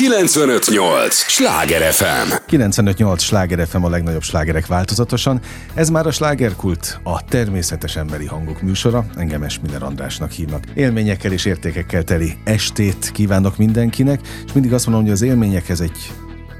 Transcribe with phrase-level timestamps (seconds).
[0.00, 1.14] 958!
[1.14, 2.32] Sláger FM!
[2.46, 3.22] 958!
[3.22, 5.40] Sláger FM a legnagyobb slágerek változatosan.
[5.74, 9.04] Ez már a slágerkult, a természetes emberi hangok műsora.
[9.16, 10.64] Engem Esmiller Andrásnak hívnak.
[10.74, 16.12] Élményekkel és értékekkel teli estét kívánok mindenkinek, és mindig azt mondom, hogy az élményekhez egy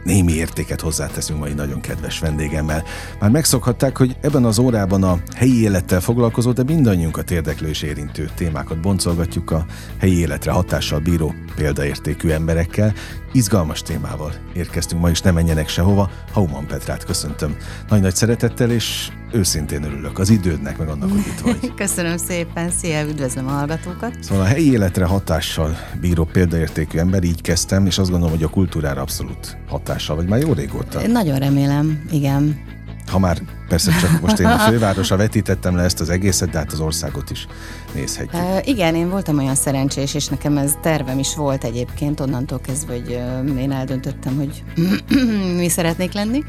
[0.05, 2.85] némi értéket hozzáteszünk mai nagyon kedves vendégemmel.
[3.21, 8.31] Már megszokhatták, hogy ebben az órában a helyi élettel foglalkozó, de mindannyiunkat érdeklő és érintő
[8.35, 9.67] témákat boncolgatjuk a
[9.99, 12.93] helyi életre hatással bíró példaértékű emberekkel.
[13.33, 16.11] Izgalmas témával érkeztünk ma is, ne menjenek sehova.
[16.33, 17.57] Hauman Petrát köszöntöm
[17.89, 21.75] nagy-nagy szeretettel, és őszintén örülök az idődnek, meg annak, hogy itt vagy.
[21.75, 24.17] Köszönöm szépen, szia, üdvözlöm a hallgatókat.
[24.21, 28.49] Szóval a helyi életre hatással bíró példaértékű ember, így kezdtem, és azt gondolom, hogy a
[28.49, 31.07] kultúrára abszolút hatással, vagy már jó régóta.
[31.07, 32.61] Nagyon remélem, igen.
[33.11, 36.73] Ha már persze csak most én a fővárosra vetítettem le ezt az egészet, de hát
[36.73, 37.47] az országot is
[37.95, 38.43] nézhetjük.
[38.43, 42.93] Uh, igen, én voltam olyan szerencsés, és nekem ez tervem is volt egyébként, onnantól kezdve,
[42.93, 43.21] hogy
[43.53, 44.65] uh, én eldöntöttem, hogy
[45.61, 46.45] mi szeretnék lenni.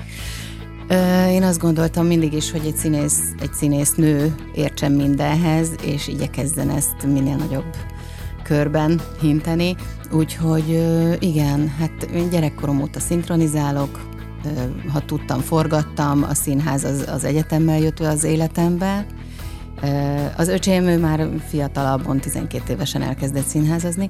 [1.29, 6.69] Én azt gondoltam mindig is, hogy egy színész, egy színész nő értsen mindenhez, és igyekezzen
[6.69, 7.75] ezt minél nagyobb
[8.43, 9.75] körben hinteni.
[10.11, 10.69] Úgyhogy
[11.19, 13.99] igen, hát én gyerekkorom óta szinkronizálok,
[14.93, 19.05] ha tudtam, forgattam, a színház az, az egyetemmel jött az életembe.
[20.37, 24.09] Az öcsém ő már fiatalabban, 12 évesen elkezdett színházazni,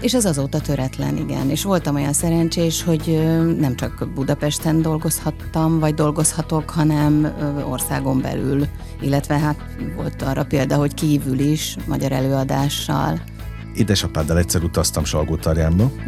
[0.00, 1.50] és ez azóta töretlen, igen.
[1.50, 3.22] És voltam olyan szerencsés, hogy
[3.58, 7.34] nem csak Budapesten dolgozhattam, vagy dolgozhatok, hanem
[7.68, 8.66] országon belül,
[9.00, 9.56] illetve hát
[9.96, 13.20] volt arra példa, hogy kívül is, magyar előadással
[13.76, 15.38] édesapáddal egyszer utaztam salgó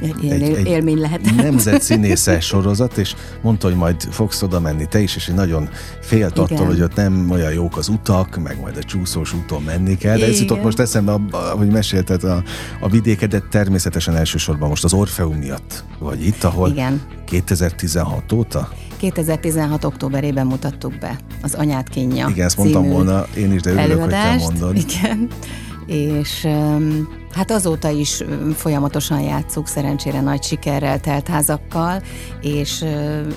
[0.01, 1.35] Egy, egy, egy élmény lehet.
[1.37, 5.69] Nemzet színésze sorozat, és mondta, hogy majd fogsz oda menni te is, és egy nagyon
[6.01, 6.45] félt Igen.
[6.45, 10.19] attól, hogy ott nem olyan jók az utak, meg majd a csúszós úton menni kell.
[10.19, 11.21] De ez jutott most eszembe,
[11.57, 12.43] hogy mesélted a,
[12.81, 17.01] a vidéket, de természetesen elsősorban most az Orfeum miatt vagy itt, ahol Igen.
[17.25, 19.85] 2016 óta 2016.
[19.85, 24.45] októberében mutattuk be az Anyát kínja Igen, ezt mondtam volna, én is, de örülök, előadást.
[24.45, 24.77] hogy te mondod.
[24.77, 25.29] Igen,
[25.87, 26.49] és
[27.35, 28.23] Hát azóta is
[28.55, 32.03] folyamatosan játszuk, szerencsére nagy sikerrel, telt házakkal,
[32.41, 32.85] és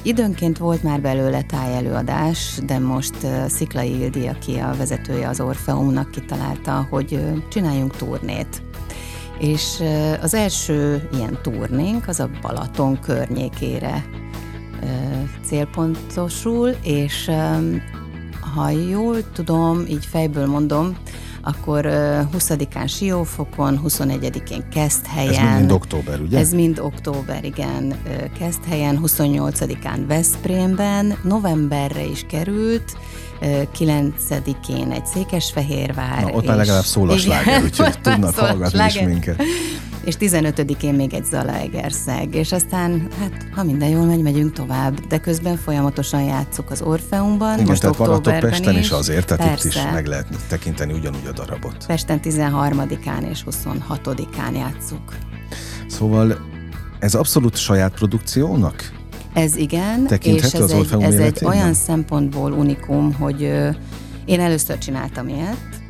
[0.02, 3.16] időnként volt már belőle tájelőadás, de most
[3.48, 7.20] Sziklai Ildi, aki a vezetője az Orfeumnak kitalálta, hogy
[7.50, 8.62] csináljunk turnét.
[9.40, 9.84] És
[10.22, 14.06] az első ilyen turnénk az a Balaton környékére
[15.46, 17.32] célpontosul, és
[18.56, 20.98] ha jól tudom, így fejből mondom,
[21.48, 21.86] akkor
[22.38, 25.48] 20-án Siófokon, 21-én Keszthelyen.
[25.48, 26.38] Ez mind október, ugye?
[26.38, 27.96] Ez mind október, igen.
[28.40, 32.98] Keszthelyen, 28-án Veszprémben, novemberre is került,
[33.80, 36.24] 9-én egy Székesfehérvár.
[36.24, 39.42] Na, ott már legalább szól a sláger, úgyhogy tudnak hallgatni is minket
[40.08, 45.18] és 15-én még egy Zalaegerszeg, és aztán, hát ha minden jól megy, megyünk tovább, de
[45.18, 49.68] közben folyamatosan játszuk az Orfeumban, Igen, most tehát októberben Pesten is, is azért, tehát Persze.
[49.68, 51.86] itt is meg lehet tekinteni ugyanúgy a darabot.
[51.88, 55.18] Pesten 13-án és 26-án játszuk.
[55.88, 56.38] Szóval
[57.00, 58.92] ez abszolút saját produkciónak?
[59.34, 63.42] Ez igen, és ez, az egy, ez egy olyan szempontból unikum, hogy
[64.26, 65.82] én először csináltam ilyet,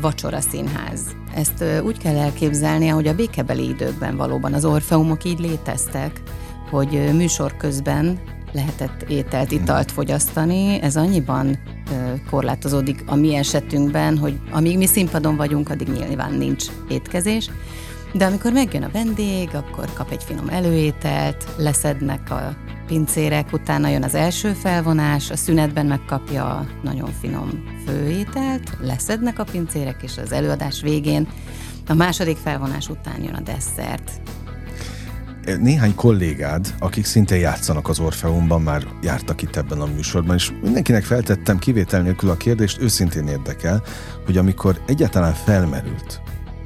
[0.00, 1.00] vacsora színház.
[1.34, 6.22] Ezt úgy kell elképzelni, hogy a békebeli időkben valóban az orfeumok így léteztek,
[6.70, 8.18] hogy műsor közben
[8.52, 10.80] lehetett ételt, italt fogyasztani.
[10.80, 11.58] Ez annyiban
[12.30, 17.50] korlátozódik a mi esetünkben, hogy amíg mi színpadon vagyunk, addig nyilván nincs étkezés.
[18.12, 22.56] De amikor megjön a vendég, akkor kap egy finom előételt, leszednek a
[22.86, 27.50] pincérek, utána jön az első felvonás, a szünetben megkapja a nagyon finom
[27.86, 31.28] főételt, leszednek a pincérek, és az előadás végén
[31.88, 34.10] a második felvonás után jön a desszert.
[35.60, 41.04] Néhány kollégád, akik szintén játszanak az Orfeumban, már jártak itt ebben a műsorban, és mindenkinek
[41.04, 43.82] feltettem kivétel nélkül a kérdést, őszintén érdekel,
[44.24, 46.20] hogy amikor egyáltalán felmerült,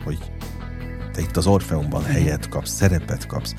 [0.04, 0.18] hogy
[1.16, 3.54] te itt az Orfeumban helyet kapsz, szerepet kapsz,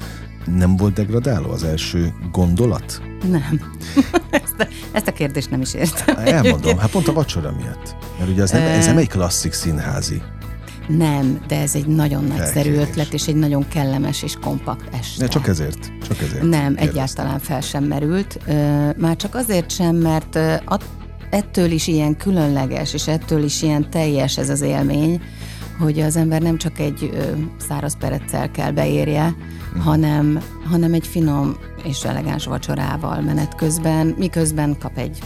[0.45, 3.01] nem volt degradáló az első gondolat?
[3.29, 3.61] Nem.
[4.29, 6.15] ezt, a, ezt a kérdést nem is értem.
[6.25, 7.95] Elmondom, hát pont a vacsora miatt.
[8.17, 10.21] Mert ugye ez nem, ez nem egy klasszik színházi.
[10.87, 12.87] Nem, de ez egy nagyon nagyszerű Elkérés.
[12.87, 15.23] ötlet, és egy nagyon kellemes és kompakt este.
[15.23, 15.91] Ne, csak ezért.
[16.07, 16.89] Csak ezért nem, kérdeztem.
[16.89, 18.39] egyáltalán fel sem merült.
[18.97, 20.39] Már csak azért sem, mert
[21.29, 25.21] ettől is ilyen különleges, és ettől is ilyen teljes ez az élmény,
[25.79, 27.23] hogy az ember nem csak egy ö,
[27.67, 29.35] száraz pereccel kell beérje,
[29.77, 29.79] mm.
[29.79, 30.39] hanem,
[30.69, 35.17] hanem egy finom és elegáns vacsorával menet közben, miközben kap egy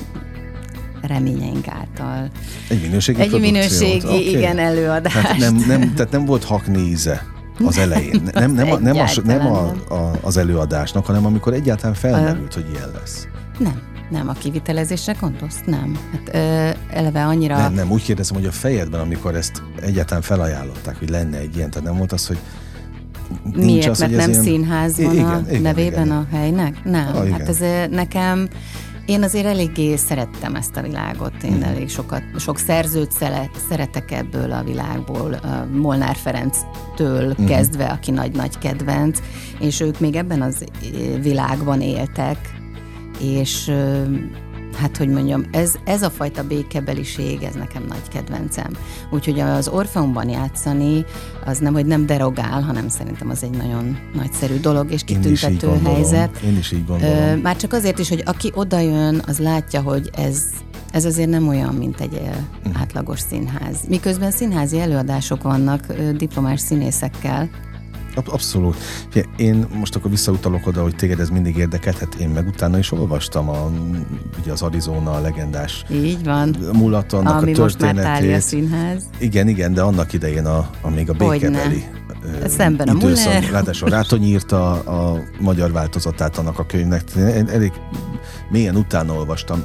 [1.01, 2.29] reményeink által.
[2.69, 4.29] Egy minőségi Egy minőségi, okay.
[4.29, 5.13] igen, előadás.
[5.13, 7.25] Hát nem, nem, tehát nem volt hakni íze
[7.65, 8.21] az elején.
[8.33, 12.65] Nem, nem, a, nem, a, nem a, a, az előadásnak, hanem amikor egyáltalán felmerült, hogy
[12.73, 13.27] ilyen lesz.
[13.57, 13.90] Nem.
[14.11, 15.59] Nem, a kivitelezésre gondolsz?
[15.65, 15.99] Nem.
[16.11, 17.57] Hát ö, eleve annyira...
[17.57, 21.69] Nem, nem, úgy kérdezem, hogy a fejedben, amikor ezt egyáltalán felajánlották, hogy lenne egy ilyen,
[21.69, 22.37] tehát nem volt az, hogy
[23.55, 23.87] Miért?
[23.87, 24.43] Az, mert nem ilyen...
[24.43, 26.17] színház van igen, a igen, nevében igen.
[26.17, 26.83] a helynek?
[26.83, 27.15] Nem.
[27.15, 28.47] Ah, hát ez nekem
[29.05, 31.61] én azért eléggé szerettem ezt a világot, én mm.
[31.61, 35.39] elég sokat, sok szerzőt szele, szeretek ebből a világból,
[35.73, 37.45] Molnár Ferenctől mm.
[37.45, 39.19] kezdve, aki nagy-nagy kedvenc,
[39.59, 40.65] és ők még ebben az
[41.21, 42.60] világban éltek,
[43.21, 43.71] és
[44.75, 48.71] hát hogy mondjam, ez, ez a fajta békebeliség, ez nekem nagy kedvencem.
[49.11, 51.05] Úgyhogy az Orfeumban játszani,
[51.45, 55.85] az nem, hogy nem derogál, hanem szerintem az egy nagyon nagyszerű dolog, és kitüntető Én
[55.85, 56.37] helyzet.
[56.37, 57.39] Én is így gondolom.
[57.39, 60.43] Már csak azért is, hogy aki odajön, az látja, hogy ez
[60.91, 62.81] ez azért nem olyan, mint egy uh-huh.
[62.81, 63.77] átlagos színház.
[63.87, 67.49] Miközben színházi előadások vannak diplomás színészekkel,
[68.15, 68.75] Abszolút.
[69.35, 72.91] Én most akkor visszautalok oda, hogy téged ez mindig érdekelt, hát én meg utána is
[72.91, 73.71] olvastam a,
[74.41, 76.55] ugye az Arizona a legendás Így van.
[76.73, 78.11] mulat, annak Ami a történetét.
[78.11, 79.03] most már színház.
[79.17, 81.83] Igen, igen, de annak idején a, a még a békebeli
[82.47, 83.49] Szemben a Muller.
[83.51, 87.03] Ráadásul Rátony írta a, a magyar változatát annak a könyvnek.
[87.15, 87.71] Én elég
[88.49, 89.63] mélyen utána olvastam.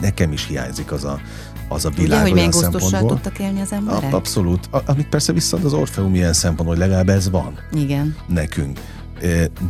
[0.00, 1.20] Nekem is hiányzik az a,
[1.68, 4.14] az a világ Ugye, hogy milyen gusztussal tudtak élni az emberek?
[4.14, 4.68] Abszolút.
[4.70, 7.58] A, amit persze visszaad az Orfeum ilyen szempontból, hogy legalább ez van.
[7.72, 8.16] Igen.
[8.28, 8.80] Nekünk.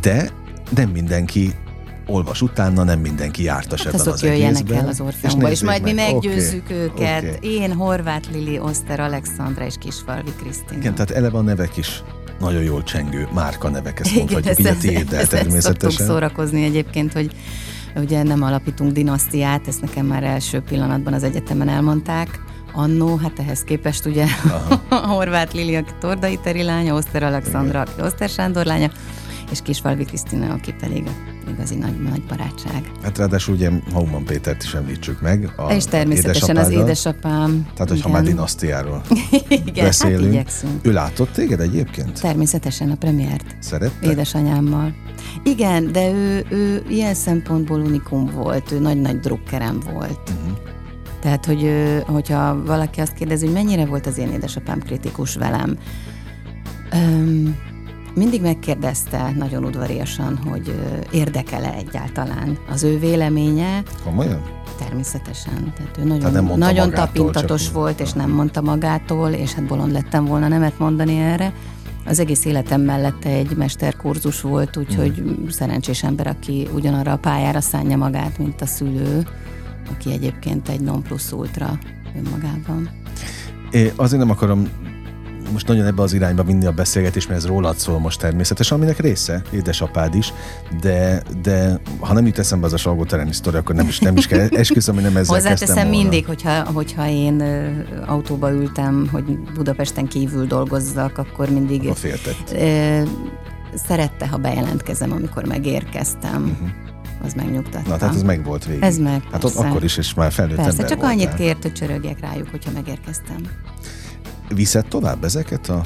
[0.01, 0.29] De
[0.75, 1.53] nem mindenki
[2.07, 5.81] olvas utána, nem mindenki jártas hát ebben az jöjjenek el az Orfeumba, és, és majd
[5.81, 5.93] meg.
[5.93, 6.77] mi meggyőzzük okay.
[6.77, 7.23] őket.
[7.23, 7.51] Okay.
[7.55, 10.79] Én, Horváth Lili, Oszter, Alexandra és Kisfalvi Krisztina.
[10.79, 12.03] Igen, tehát eleve a nevek is
[12.39, 16.05] nagyon jól csengő márka nevek, ezt mondhatjuk, így a tiéddel természetesen.
[16.05, 17.35] szórakozni egyébként, hogy
[17.95, 22.39] Ugye nem alapítunk dinasztiát, ezt nekem már első pillanatban az egyetemen elmondták,
[22.73, 24.25] annó, hát ehhez képest ugye
[24.89, 28.89] a Horváth Lili, aki Tordai Teri lánya, Oszter Alexandra, aki Oszter Sándor lánya,
[29.51, 31.09] és Kisfalvi Krisztina, aki pedig
[31.47, 32.91] igazi nagy, nagy barátság.
[33.03, 35.53] Hát ráadásul ugye Hauman Pétert is említsük meg.
[35.55, 37.67] A és természetesen az édesapám.
[37.73, 39.01] Tehát, hogyha már dinasztiáról
[39.65, 40.35] igen, beszélünk.
[40.35, 42.21] Hát ő látott téged egyébként?
[42.21, 43.55] Természetesen a premiért.
[43.59, 44.09] Szerette?
[44.09, 44.93] Édesanyámmal.
[45.43, 50.19] Igen, de ő, ő ilyen szempontból unikum volt, ő nagy-nagy drukkerem volt.
[50.29, 50.57] Uh-huh.
[51.21, 51.71] Tehát, hogy
[52.05, 55.77] hogyha valaki azt kérdezi, hogy mennyire volt az én édesapám kritikus velem,
[56.93, 57.55] um,
[58.15, 60.75] mindig megkérdezte nagyon udvariasan, hogy
[61.11, 63.83] érdekel-e egyáltalán az ő véleménye.
[64.03, 64.41] Komolyan?
[64.77, 65.73] Természetesen.
[65.77, 69.65] Tehát ő nagyon, Tehát nem nagyon magától, tapintatos volt, és nem mondta magától, és hát
[69.65, 71.53] bolond lettem volna nemet mondani erre.
[72.05, 75.47] Az egész életem mellette egy mesterkurzus volt, úgyhogy mm.
[75.47, 79.27] szerencsés ember, aki ugyanarra a pályára szánja magát, mint a szülő,
[79.91, 81.77] aki egyébként egy non plus ultra
[82.17, 82.89] önmagában.
[83.71, 84.69] É, azért nem akarom
[85.51, 88.99] most nagyon ebbe az irányba vinni a beszélgetés, mert ez rólad szól most természetesen, aminek
[88.99, 90.33] része, édesapád is,
[90.81, 94.27] de, de ha nem jut eszembe az a Salgó sztori, akkor nem is, nem is
[94.27, 95.89] kell, esküszöm, hogy nem ezzel Hozzáteszem volna.
[95.89, 97.43] mindig, hogyha, hogyha én
[98.05, 101.87] autóba ültem, hogy Budapesten kívül dolgozzak, akkor mindig...
[101.87, 102.57] A féltett.
[103.87, 106.43] szerette, ha bejelentkezem, amikor megérkeztem.
[106.43, 106.93] Uh-huh
[107.25, 107.89] az megnyugtatta.
[107.89, 108.83] Na, tehát ez meg volt végig.
[108.83, 111.15] Ez meg, Hát ott akkor is, és már felnőtt Persze, ember csak voltál.
[111.15, 113.37] annyit kért, hogy csörögjek rájuk, hogyha megérkeztem.
[114.49, 115.81] Viszed tovább ezeket a,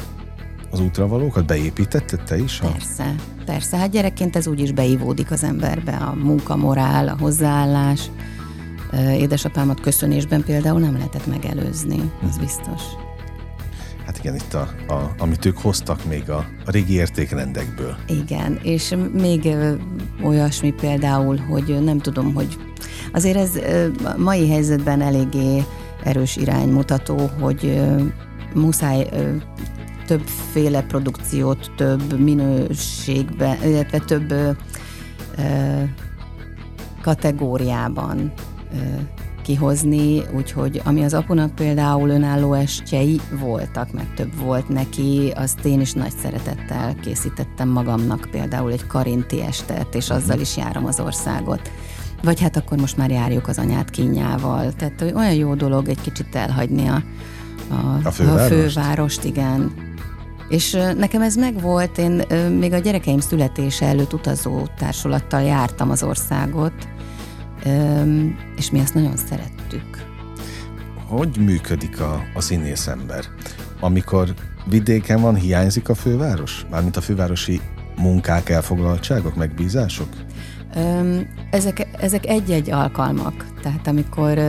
[0.72, 1.46] az útravalókat?
[1.46, 2.60] Beépítetted te is?
[2.60, 2.72] A...
[2.72, 3.16] Persze,
[3.46, 3.78] persze.
[3.78, 8.02] Hát gyerekként ez úgy is beivódik az emberbe, a munka, morál, a hozzáállás.
[9.12, 12.82] Édesapámat köszönésben például nem lehetett megelőzni, az uh biztos.
[14.06, 17.96] Hát igen, itt a, a, amit ők hoztak még a, a régi értékrendekből.
[18.08, 19.56] Igen, és még
[20.24, 22.58] olyasmi például, hogy nem tudom, hogy
[23.14, 23.60] azért ez
[24.18, 25.64] mai helyzetben eléggé
[26.04, 27.82] erős iránymutató, hogy
[28.54, 29.10] muszáj
[30.10, 34.52] többféle produkciót, több minőségben, illetve több ö,
[35.38, 35.84] ö,
[37.02, 38.32] kategóriában
[38.74, 38.78] ö,
[39.50, 45.82] kihozni, úgyhogy ami az apunak például önálló estjei voltak, meg több volt neki, azt én
[45.82, 50.42] is nagy szeretettel készítettem magamnak például egy karinti estet, és azzal mhm.
[50.42, 51.72] is járom az országot.
[52.24, 54.74] Vagy hát akkor most már járjuk az anyát kínjával.
[54.74, 57.04] Tehát olyan jó dolog egy kicsit elhagyni a,
[57.70, 58.46] a, a, fővárost?
[58.46, 59.74] a fővárost, igen.
[60.50, 62.22] És nekem ez megvolt, én
[62.60, 66.74] még a gyerekeim születése előtt utazó társulattal jártam az országot,
[68.56, 70.08] és mi ezt nagyon szerettük.
[71.08, 73.26] Hogy működik a, a színész ember?
[73.80, 74.34] Amikor
[74.66, 76.66] vidéken van, hiányzik a főváros?
[76.70, 77.62] Mármint a fővárosi
[77.98, 80.08] munkák, elfoglaltságok, megbízások?
[81.52, 83.46] Ezek, ezek egy-egy alkalmak.
[83.62, 84.40] Tehát amikor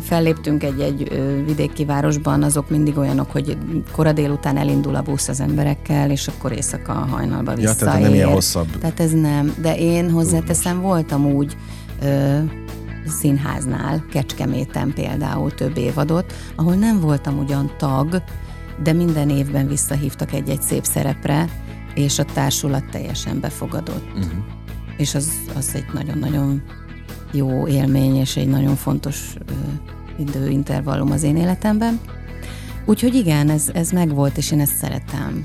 [0.00, 1.08] felléptünk egy-egy
[1.46, 3.58] vidéki városban, azok mindig olyanok, hogy
[3.92, 7.78] kora délután elindul a busz az emberekkel, és akkor éjszaka hajnalba visszaér.
[7.78, 8.78] Ja, tehát nem ilyen hosszabb.
[8.78, 9.54] Tehát ez nem.
[9.60, 11.56] De én hozzáteszem, voltam úgy
[12.02, 12.38] ö,
[13.06, 18.22] színháznál, Kecskeméten például több évadot, ahol nem voltam ugyan tag,
[18.82, 21.48] de minden évben visszahívtak egy-egy szép szerepre,
[21.94, 24.06] és a társulat teljesen befogadott.
[24.08, 24.32] Uh-huh.
[25.00, 26.62] És az, az egy nagyon-nagyon
[27.32, 29.52] jó élmény, és egy nagyon fontos ö,
[30.18, 32.00] időintervallum az én életemben.
[32.84, 35.44] Úgyhogy igen, ez, ez megvolt, és én ezt szeretem.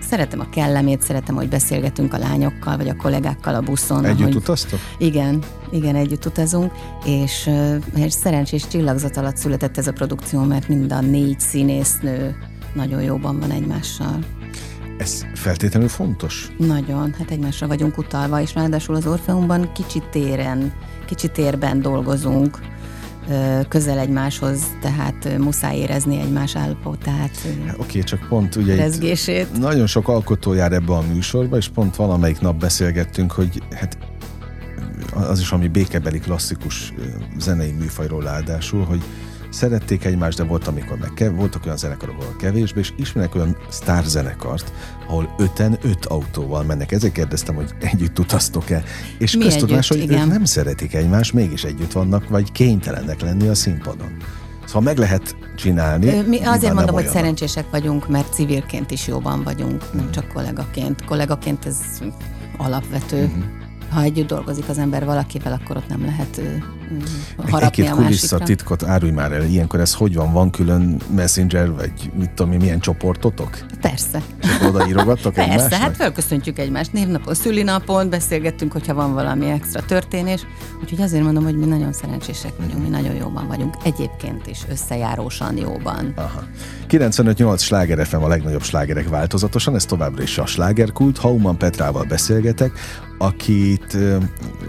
[0.00, 4.04] Szeretem a kellemét, szeretem, hogy beszélgetünk a lányokkal, vagy a kollégákkal a buszon.
[4.04, 4.34] Együtt ahogy...
[4.36, 4.78] utaztok?
[4.98, 6.72] Igen, igen, együtt utazunk,
[7.04, 7.50] és,
[7.96, 12.36] és szerencsés csillagzat alatt született ez a produkció, mert mind a négy színésznő
[12.74, 14.18] nagyon jóban van egymással.
[14.98, 16.48] Ez feltétlenül fontos?
[16.58, 20.72] Nagyon, hát egymásra vagyunk utalva, és ráadásul az Orfeumban kicsit téren,
[21.06, 22.58] kicsit térben dolgozunk,
[23.68, 27.30] közel egymáshoz, tehát muszáj érezni egymás állapotát.
[27.44, 29.58] Oké, okay, csak pont ugye rezgését.
[29.58, 33.98] nagyon sok alkotó jár ebbe a műsorba, és pont valamelyik nap beszélgettünk, hogy hát
[35.14, 36.92] az is, ami békebeli klasszikus
[37.38, 39.02] zenei műfajról ráadásul, hogy
[39.54, 43.56] szerették egymást, de volt, amikor meg kev- voltak olyan zenekarok, ahol kevésbé, és ismerek olyan
[44.04, 44.72] zenekart,
[45.08, 46.92] ahol öten öt autóval mennek.
[46.92, 48.82] Ezért kérdeztem, hogy együtt utaztok-e.
[49.18, 50.20] És Mi köztudás, hogy igen.
[50.20, 54.16] ők nem szeretik egymást, mégis együtt vannak, vagy kénytelenek lenni a színpadon.
[54.64, 56.20] Szóval meg lehet csinálni.
[56.26, 61.04] Mi azért mondom, hogy szerencsések vagyunk, mert civilként is jóban vagyunk, nem csak kollégaként.
[61.04, 61.76] Kollégaként ez
[62.56, 63.24] alapvető.
[63.24, 63.62] Uh-huh
[63.94, 66.40] ha együtt dolgozik az ember valakivel, akkor ott nem lehet
[67.36, 70.32] harapni Egy-két kulissza titkot árulj már el, ilyenkor ez hogy van?
[70.32, 73.58] Van külön messenger, vagy mit tudom én, milyen csoportotok?
[73.80, 74.22] Persze.
[74.42, 75.80] És oda írogattok Persze, egymásnak?
[75.80, 80.46] hát felköszöntjük egymást névnapon, szülinapon, beszélgettünk, hogyha van valami extra történés.
[80.82, 83.74] Úgyhogy azért mondom, hogy mi nagyon szerencsések vagyunk, mi nagyon jóban vagyunk.
[83.84, 86.12] Egyébként is összejárósan jóban.
[86.16, 86.44] Aha.
[86.88, 91.18] 95-8 sláger FM a legnagyobb slágerek változatosan, ez továbbra is a slágerkult.
[91.18, 92.72] Hauman Petrával beszélgetek,
[93.18, 93.96] akit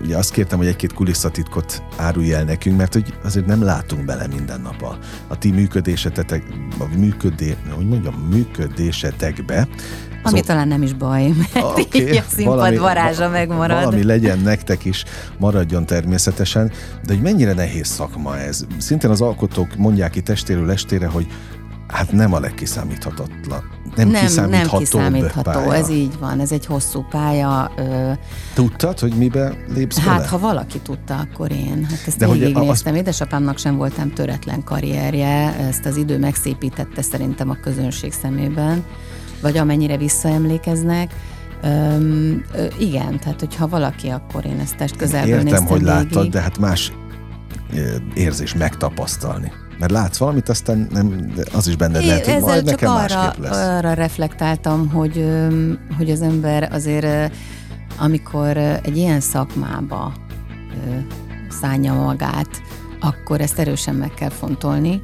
[0.02, 4.28] ugye azt kértem, hogy egy-két kulisszatitkot árulj el nekünk, mert hogy azért nem látunk bele
[4.28, 4.98] minden nap a,
[5.28, 6.44] a ti működésetek,
[6.80, 9.58] a működé, hogy mondjam, működésetekbe.
[9.58, 13.84] Ami szóval, talán nem is baj, mert okay, így a színpad valami, varázsa megmarad.
[13.84, 15.04] Valami legyen nektek is,
[15.38, 16.72] maradjon természetesen,
[17.06, 18.66] de hogy mennyire nehéz szakma ez.
[18.78, 21.28] Szintén az alkotók mondják ki testéről estére, hogy
[21.88, 24.78] hát nem a legkiszámíthatatlan nem, nem kiszámítható.
[25.00, 25.76] Nem kiszámítható, pálya.
[25.76, 27.72] ez így van, ez egy hosszú pálya.
[28.54, 30.28] Tudtad, hogy mibe lépsz Hát, bele?
[30.28, 31.86] ha valaki tudta, akkor én.
[31.90, 32.94] Hát ezt De végignéztem.
[32.94, 33.00] Az...
[33.00, 38.84] Édesapámnak sem voltam töretlen karrierje, ezt az idő megszépítette szerintem a közönség szemében,
[39.42, 41.14] vagy amennyire visszaemlékeznek.
[41.64, 45.94] Öm, ö, igen, tehát hogyha valaki, akkor én ezt test közelből Értem, néztem hogy végig.
[45.94, 46.92] láttad, de hát más
[48.14, 49.52] érzés megtapasztalni.
[49.80, 53.58] Mert látsz valamit, aztán nem, az is benned lehet, hogy majd nekem arra, másképp lesz.
[53.58, 55.26] arra reflektáltam, hogy,
[55.98, 57.34] hogy az ember azért,
[57.98, 60.14] amikor egy ilyen szakmába
[61.50, 62.50] szánja magát,
[63.00, 65.02] akkor ezt erősen meg kell fontolni,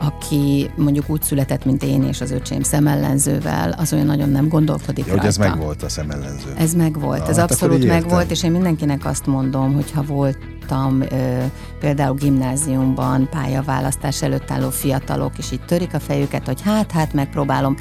[0.00, 5.06] aki mondjuk úgy született, mint én és az öcsém szemellenzővel, az olyan nagyon nem gondolkodik
[5.06, 6.52] ja, hogy ez megvolt a szemellenző.
[6.56, 11.00] Ez megvolt, Na, ez hát abszolút megvolt, és én mindenkinek azt mondom, hogy ha voltam
[11.00, 11.44] ö,
[11.80, 17.76] például gimnáziumban pályaválasztás előtt álló fiatalok, és így törik a fejüket, hogy hát, hát megpróbálom.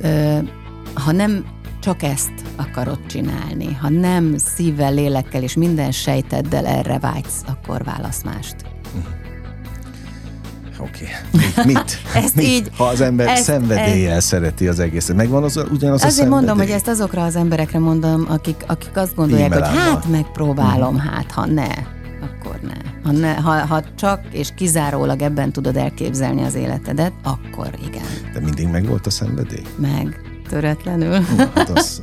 [0.00, 0.38] Ö,
[0.94, 1.44] ha nem
[1.80, 8.22] csak ezt akarod csinálni, ha nem szívvel, lélekkel és minden sejteddel erre vágysz, akkor válasz
[8.22, 8.56] mást.
[10.80, 11.08] Oké.
[11.32, 11.64] Okay.
[11.64, 12.00] Mit?
[12.24, 12.46] ezt Mit?
[12.46, 12.70] így.
[12.76, 15.16] Ha az ember ezt, szenvedéllyel ezt, szereti az egészet.
[15.16, 19.14] Megvan az, ugyanaz Azért a mondom, hogy ezt azokra az emberekre mondom, akik, akik azt
[19.14, 21.08] gondolják, hogy hát megpróbálom, hmm.
[21.08, 21.68] hát ha ne,
[22.22, 22.90] akkor ne.
[23.04, 28.06] Ha, ne ha, ha csak és kizárólag ebben tudod elképzelni az életedet, akkor igen.
[28.32, 29.64] De mindig meg volt a szenvedély?
[29.76, 30.20] Meg
[30.50, 31.20] töretlenül.
[31.54, 32.02] hát az,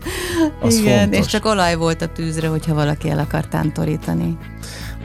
[0.62, 1.20] az Igen, fontos.
[1.20, 4.38] és csak olaj volt a tűzre, hogyha valaki el akar tántorítani.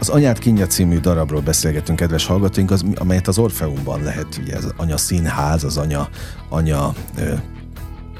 [0.02, 4.72] Az Anyát Kinja című darabról beszélgetünk, kedves hallgatóink, az, amelyet az Orfeumban lehet, ugye az
[4.76, 6.08] anya színház, az anya,
[6.48, 7.32] anya ö,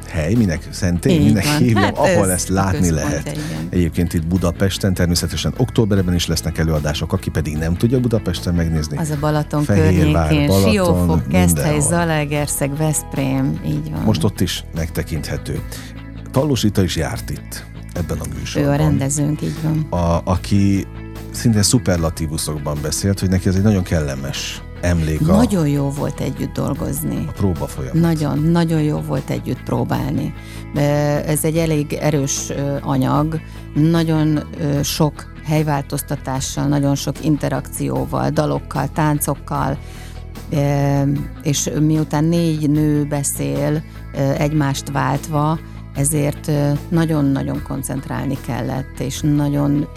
[0.09, 3.27] hely, minek szentély, minek hívjam, hát ahol ezt látni lehet.
[3.27, 3.69] Igen.
[3.71, 8.97] Egyébként itt Budapesten, természetesen októberben is lesznek előadások, aki pedig nem tudja Budapesten megnézni.
[8.97, 14.01] Az a Balaton Fehérvár, környékén, Balaton, Siófok, Keszthely, Zalaegerszeg, Veszprém, így van.
[14.01, 15.61] Most ott is megtekinthető.
[16.31, 18.71] Tallos is járt itt ebben a műsorban.
[18.71, 20.01] Ő a rendezőnk, így van.
[20.01, 20.87] A, aki
[21.35, 25.21] szinte szuperlatívuszokban beszélt, hogy neki ez egy nagyon kellemes emlék.
[25.21, 27.25] Nagyon jó volt együtt dolgozni.
[27.29, 28.01] A próba folyamat.
[28.01, 30.35] Nagyon, nagyon jó volt együtt próbálni.
[31.27, 33.41] Ez egy elég erős anyag,
[33.75, 34.41] nagyon
[34.83, 39.79] sok helyváltoztatással, nagyon sok interakcióval, dalokkal, táncokkal,
[41.43, 43.83] és miután négy nő beszél
[44.39, 45.59] egymást váltva,
[45.95, 46.51] ezért
[46.89, 49.89] nagyon-nagyon koncentrálni kellett, és nagyon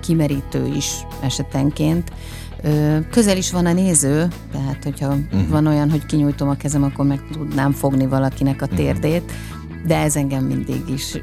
[0.00, 2.12] kimerítő is esetenként.
[3.10, 5.48] Közel is van a néző, tehát hogyha uh-huh.
[5.48, 8.74] van olyan, hogy kinyújtom a kezem, akkor meg tudnám fogni valakinek a mhm.
[8.74, 9.32] térdét,
[9.86, 11.16] de ez engem mindig is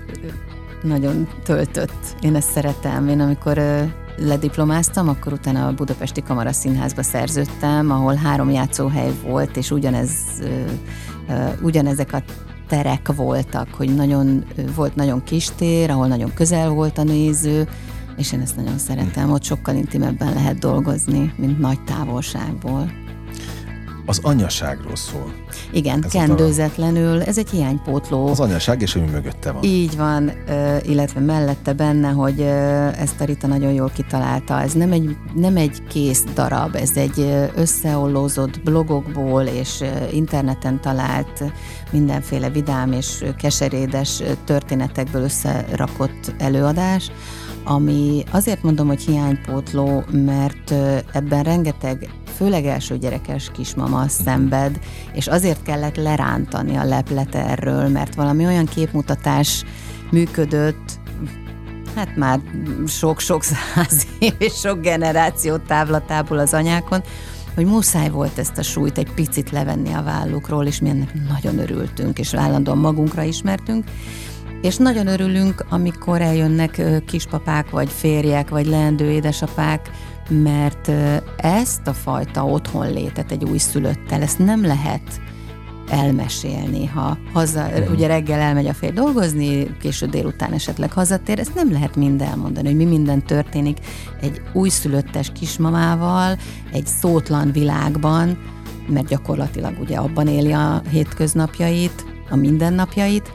[0.84, 2.16] nagyon töltött.
[2.22, 3.08] Én ezt szeretem.
[3.08, 3.62] Én amikor
[4.18, 10.12] lediplomáztam, akkor utána a Budapesti Kamara Színházba szerződtem, ahol három játszóhely volt, és ugyanez,
[11.62, 12.24] ugyanezek a
[12.68, 14.46] terek voltak, hogy nagyon,
[14.76, 17.68] volt nagyon kis tér, ahol nagyon közel volt a néző,
[18.18, 23.05] és én ezt nagyon szeretem, ott sokkal intimebben lehet dolgozni, mint nagy távolságból
[24.06, 25.34] az anyaságról szól.
[25.72, 28.28] Igen, ez kendőzetlenül, ez egy hiánypótló.
[28.28, 29.64] Az anyaság és ami mögötte van.
[29.64, 30.32] Így van,
[30.86, 32.42] illetve mellette benne, hogy
[33.00, 34.62] ezt a Rita nagyon jól kitalálta.
[34.62, 41.44] Ez nem egy, nem egy kész darab, ez egy összeollózott blogokból és interneten talált
[41.92, 47.12] mindenféle vidám és keserédes történetekből összerakott előadás,
[47.64, 50.74] ami azért mondom, hogy hiánypótló, mert
[51.14, 54.08] ebben rengeteg főleg első gyerekes kismama mhm.
[54.08, 54.80] szenved,
[55.14, 59.64] és azért kellett lerántani a leplet erről, mert valami olyan képmutatás
[60.12, 61.00] működött,
[61.96, 62.40] hát már
[62.88, 67.02] sok-sok száz év és sok generáció távlatából az anyákon,
[67.56, 71.60] hogy muszáj volt ezt a súlyt egy picit levenni a vállukról, és mi ennek nagyon
[71.60, 73.84] örültünk, és állandóan magunkra ismertünk,
[74.62, 79.92] és nagyon örülünk, amikor eljönnek kispapák, vagy férjek, vagy leendő édesapák,
[80.30, 80.92] mert
[81.38, 85.22] ezt a fajta otthonlétet egy újszülöttel, ezt nem lehet
[85.90, 91.72] elmesélni, ha haza, ugye reggel elmegy a férj dolgozni, késő délután esetleg hazatér, ezt nem
[91.72, 93.78] lehet mind elmondani, hogy mi minden történik
[94.22, 96.38] egy újszülöttes kismamával,
[96.72, 98.38] egy szótlan világban,
[98.88, 103.34] mert gyakorlatilag ugye abban éli a hétköznapjait, a mindennapjait,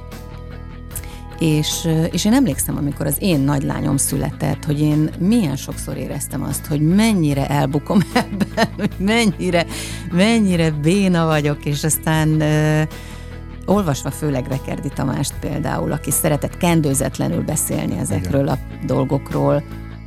[1.40, 6.66] és, és én emlékszem, amikor az én nagylányom született, hogy én milyen sokszor éreztem azt,
[6.66, 9.66] hogy mennyire elbukom ebben, hogy mennyire,
[10.12, 12.82] mennyire béna vagyok, és aztán uh,
[13.66, 18.54] olvasva főleg Vekerdi Tamást például, aki szeretett kendőzetlenül beszélni ezekről Igen.
[18.54, 19.62] a dolgokról,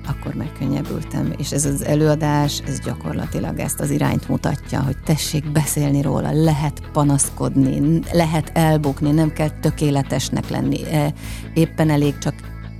[0.08, 1.34] akkor megkönnyebbültem.
[1.38, 6.82] És ez az előadás, ez gyakorlatilag ezt az irányt mutatja, hogy tessék beszélni róla, lehet
[6.92, 11.14] panaszkodni, lehet elbukni, nem kell tökéletesnek lenni, e,
[11.54, 12.34] éppen elég csak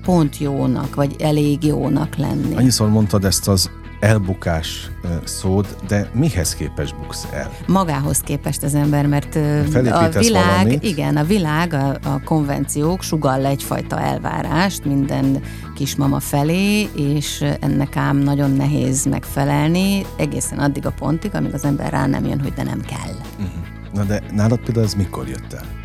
[0.04, 2.56] pont jónak, vagy elég jónak lenni.
[2.56, 3.70] Annyiszor mondtad ezt az
[4.04, 4.92] elbukás
[5.24, 7.52] szót, de mihez képes buksz el?
[7.68, 10.84] Magához képest az ember, mert a világ, valamit.
[10.84, 15.42] igen, a világ, a, a konvenciók sugall egyfajta elvárást minden
[15.76, 21.92] kismama felé, és ennek ám nagyon nehéz megfelelni, egészen addig a pontig, amíg az ember
[21.92, 23.16] rá nem jön, hogy de nem kell.
[23.40, 23.64] Uh-huh.
[23.94, 25.82] Na de nálad például ez mikor jött el?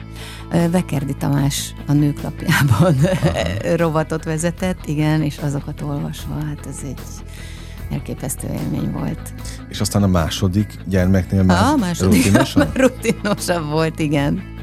[0.71, 2.97] Vekerdi Tamás a nőklapjában
[3.77, 7.01] rovatot vezetett, igen, és azokat olvasva, hát ez egy
[7.91, 9.21] elképesztő élmény volt.
[9.69, 12.77] És aztán a második gyermeknél már a második rutinosabb?
[12.83, 14.57] rutinosabb volt, igen.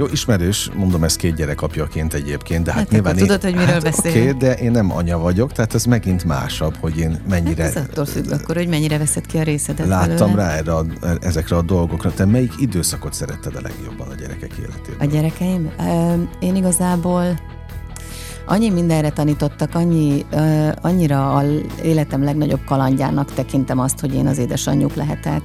[0.00, 3.16] Jó, ismerős, mondom ezt két gyerek apjaként egyébként, de hát, hát nyilván...
[3.16, 4.10] tudod, hogy miről hát, beszél.
[4.10, 7.62] Oké, okay, de én nem anya vagyok, tehát ez megint másabb, hogy én mennyire...
[7.62, 10.48] Hát ez attól függ akkor, hogy mennyire veszed ki a részedet Láttam belőle.
[10.48, 10.84] rá erre a,
[11.20, 12.12] ezekre a dolgokra.
[12.12, 14.98] Te melyik időszakot szeretted a legjobban a gyerekek életében?
[14.98, 15.70] A gyerekeim?
[16.38, 17.38] Én igazából
[18.50, 21.42] annyi mindenre tanítottak, annyi, uh, annyira a
[21.82, 25.42] életem legnagyobb kalandjának tekintem azt, hogy én az édesanyjuk lehetek,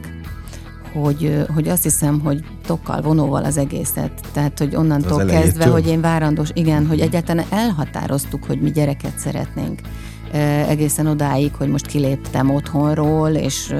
[0.93, 4.11] hogy, hogy azt hiszem, hogy tokkal, vonóval az egészet.
[4.33, 9.17] Tehát, hogy onnantól az kezdve, hogy én várandós, igen, hogy egyáltalán elhatároztuk, hogy mi gyereket
[9.17, 9.81] szeretnénk.
[10.67, 13.75] Egészen odáig, hogy most kiléptem otthonról, és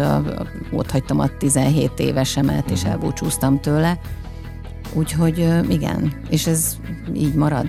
[0.72, 2.92] ott hagytam a 17 évesemet, és mhm.
[2.92, 4.00] elbúcsúztam tőle.
[4.94, 6.76] Úgyhogy igen, és ez
[7.14, 7.68] így marad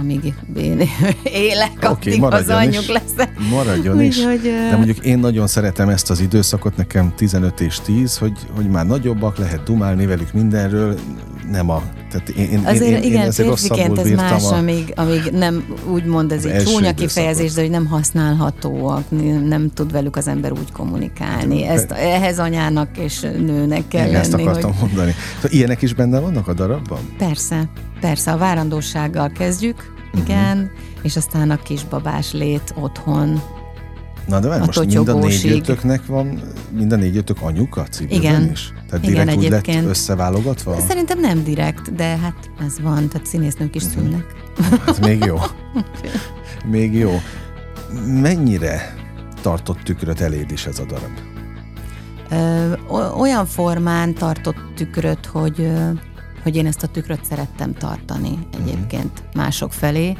[0.00, 0.82] amíg én
[1.22, 3.30] élek, okay, addig az anyjuk leszek.
[3.50, 4.24] Maradjon is.
[4.24, 8.68] Hogy, De mondjuk én nagyon szeretem ezt az időszakot, nekem 15 és 10, hogy, hogy
[8.68, 10.98] már nagyobbak, lehet dumálni velük mindenről,
[11.50, 11.82] nem a...
[12.10, 16.04] Tehát én, én, azért én, igen, én férfiként ez más, a, amíg, amíg nem úgy
[16.04, 19.04] mond, ez egy csúnya kifejezés, de hogy nem használhatóak,
[19.48, 21.64] nem tud velük az ember úgy kommunikálni.
[21.64, 24.24] Hát, ezt, ehhez anyának és nőnek kell én lenni.
[24.24, 24.88] ezt akartam hogy...
[24.88, 25.14] mondani.
[25.34, 26.98] Szóval ilyenek is benne vannak a darabban?
[27.18, 28.32] Persze, persze.
[28.32, 30.20] A várandósággal kezdjük, uh-huh.
[30.28, 30.70] igen,
[31.02, 33.42] és aztán a kisbabás lét otthon,
[34.28, 38.50] Na de várj, most mind a négyötöknek van, mind a négyötök anyuka civilben Igen.
[38.50, 38.72] is?
[38.88, 39.86] Tehát Igen, direkt úgy lett egyébként.
[39.86, 40.80] összeválogatva?
[40.88, 44.24] Szerintem nem direkt, de hát ez van, tehát színésznők is szülnek.
[44.86, 45.36] Hát még jó.
[46.70, 47.10] Még jó.
[48.06, 48.94] Mennyire
[49.42, 51.10] tartott tükröt eléd is ez a darab?
[52.30, 52.72] Ö,
[53.18, 55.70] olyan formán tartott tükröt, hogy,
[56.42, 60.16] hogy én ezt a tükröt szerettem tartani egyébként mások felé,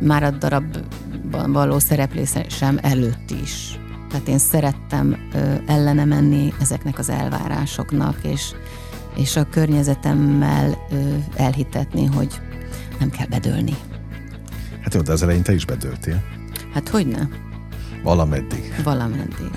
[0.00, 3.78] már a darabban való szereplésem előtt is.
[4.10, 5.16] Tehát én szerettem
[5.66, 8.52] ellene menni ezeknek az elvárásoknak, és,
[9.16, 10.78] és a környezetemmel
[11.36, 12.40] elhitetni, hogy
[12.98, 13.74] nem kell bedőlni.
[14.82, 16.22] Hát jó, de az elején te is bedőltél.
[16.72, 17.22] Hát hogy ne?
[18.04, 18.74] Valameddig.
[18.84, 19.50] Valameddig.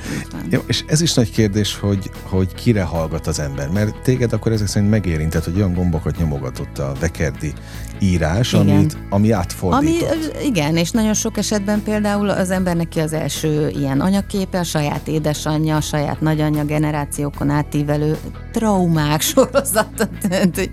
[0.50, 4.52] Jó, és ez is nagy kérdés, hogy, hogy kire hallgat az ember, mert téged akkor
[4.52, 7.54] ezek szerint megérintett, hogy olyan gombokat nyomogatott a Vekerdi
[8.00, 8.70] írás, Igen.
[8.70, 10.10] amit, ami Ami, átfordított.
[10.36, 14.64] ö, igen, és nagyon sok esetben például az embernek ki az első ilyen anyaképe, a
[14.64, 18.18] saját édesanyja, a saját nagyanyja generációkon átívelő
[18.52, 20.70] traumák sorozata, hogy,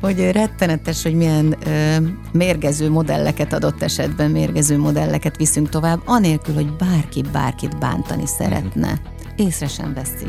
[0.00, 1.96] hogy rettenetes, hogy milyen ö,
[2.32, 6.76] mérgező modelleket adott esetben, mérgező modelleket viszünk tovább, anélkül, hogy
[7.08, 9.00] bárki bárkit bántani szeretne.
[9.36, 10.26] Észre sem veszi.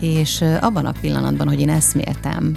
[0.00, 2.56] És abban a pillanatban, hogy én eszméltem,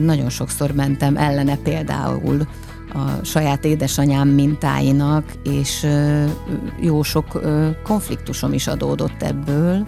[0.00, 2.46] nagyon sokszor mentem ellene például
[2.92, 5.86] a saját édesanyám mintáinak, és
[6.80, 7.40] jó sok
[7.82, 9.86] konfliktusom is adódott ebből,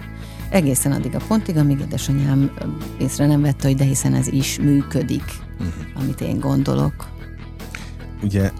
[0.49, 2.51] egészen addig a pontig, amíg édesanyám
[2.97, 5.23] észre nem vette, hogy de hiszen ez is működik,
[5.95, 7.07] amit én gondolok.
[8.21, 8.51] Ugye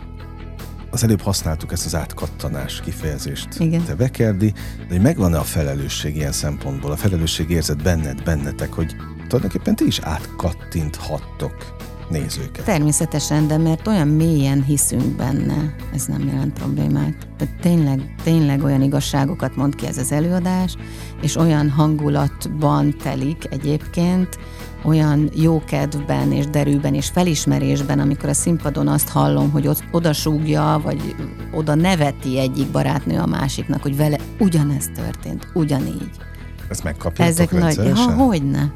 [0.94, 3.48] az előbb használtuk ezt az átkattanás kifejezést.
[3.60, 3.84] Igen.
[3.84, 8.96] Te Vekerdi, de hogy megvan-e a felelősség ilyen szempontból, a felelősség érzet benned, bennetek, hogy
[9.28, 11.76] tulajdonképpen ti is átkattinthattok
[12.14, 12.66] nézőket.
[12.66, 17.28] Természetesen, de mert olyan mélyen hiszünk benne, ez nem jelent problémát.
[17.38, 20.76] Tehát tényleg, tényleg olyan igazságokat mond ki ez az előadás,
[21.22, 24.40] és olyan hangulatban telik egyébként,
[24.84, 31.16] olyan jókedvben és derűben és felismerésben, amikor a színpadon azt hallom, hogy ott odasúgja, vagy
[31.52, 36.12] oda neveti egyik barátnő a másiknak, hogy vele ugyanez történt, ugyanígy.
[36.70, 37.92] Ezt megkapjátok Ezek nagy...
[37.96, 38.74] Ha, hogyne.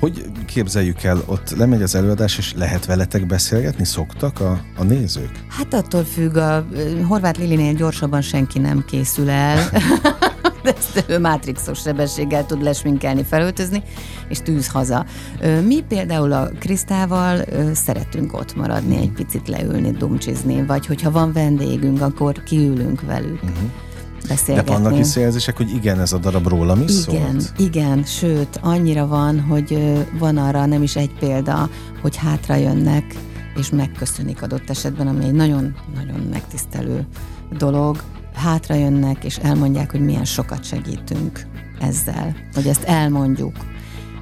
[0.00, 3.84] Hogy képzeljük el, ott lemegy az előadás, és lehet veletek beszélgetni?
[3.84, 5.44] Szoktak a, a nézők?
[5.48, 6.66] Hát attól függ, a
[7.06, 9.58] Horváth Lilinél gyorsabban senki nem készül el.
[10.62, 13.82] De ezt ő mátrixos sebességgel tud lesminkelni, felöltözni,
[14.28, 15.06] és tűz haza.
[15.66, 22.00] Mi például a Krisztával szeretünk ott maradni, egy picit leülni, dumcsizni, vagy hogyha van vendégünk,
[22.00, 23.40] akkor kiülünk velük.
[23.40, 23.50] De
[24.28, 24.72] Beszélgetni.
[24.72, 27.52] vannak visszajelzések, hogy igen, ez a darab rólam is Igen, szólt?
[27.58, 31.68] igen, sőt, annyira van, hogy van arra nem is egy példa,
[32.02, 33.14] hogy hátra jönnek,
[33.56, 37.06] és megköszönik adott esetben, ami egy nagyon-nagyon megtisztelő
[37.58, 38.02] dolog.
[38.34, 41.46] Hátra jönnek, és elmondják, hogy milyen sokat segítünk
[41.80, 43.56] ezzel, hogy ezt elmondjuk,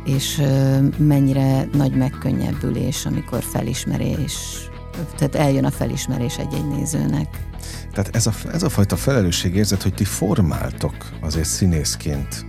[0.05, 0.43] és
[0.97, 4.35] mennyire nagy megkönnyebbülés, amikor felismerés,
[5.17, 7.48] tehát eljön a felismerés egy-egy nézőnek.
[7.93, 12.47] Tehát ez a, ez a fajta felelősségérzet, hogy ti formáltok azért színészként,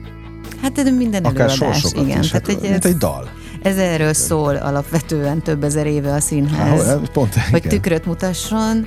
[0.61, 2.21] Hát ez minden akár előadás, igen.
[2.21, 3.29] is, hát, tehát egy, mint egy dal.
[3.63, 7.69] Ez erről szól alapvetően több ezer éve a színház, Há, pont, hogy igen.
[7.69, 8.83] tükröt mutasson.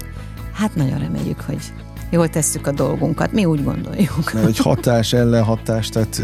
[0.53, 1.73] Hát nagyon reméljük, hogy
[2.11, 3.33] jól tesszük a dolgunkat.
[3.33, 4.33] Mi úgy gondoljuk.
[4.33, 6.23] Mert hogy hatás, ellenhatás, tehát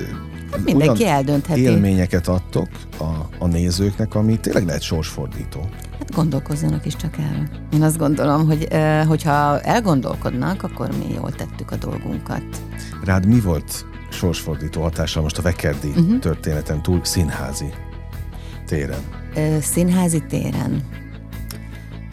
[0.64, 1.60] Mindenki olyan eldöntheti.
[1.60, 2.68] élményeket adtok
[2.98, 3.04] a,
[3.38, 5.68] a nézőknek, ami tényleg lehet sorsfordító.
[6.08, 7.48] Hát gondolkozzanak is csak el.
[7.72, 12.42] Én azt gondolom, hogy eh, hogyha elgondolkodnak, akkor mi jól tettük a dolgunkat.
[13.04, 16.18] Rád mi volt sorsfordító hatással most a Vekerdi uh-huh.
[16.18, 17.72] történeten túl színházi
[18.66, 19.00] téren?
[19.34, 20.82] Ö, színházi téren.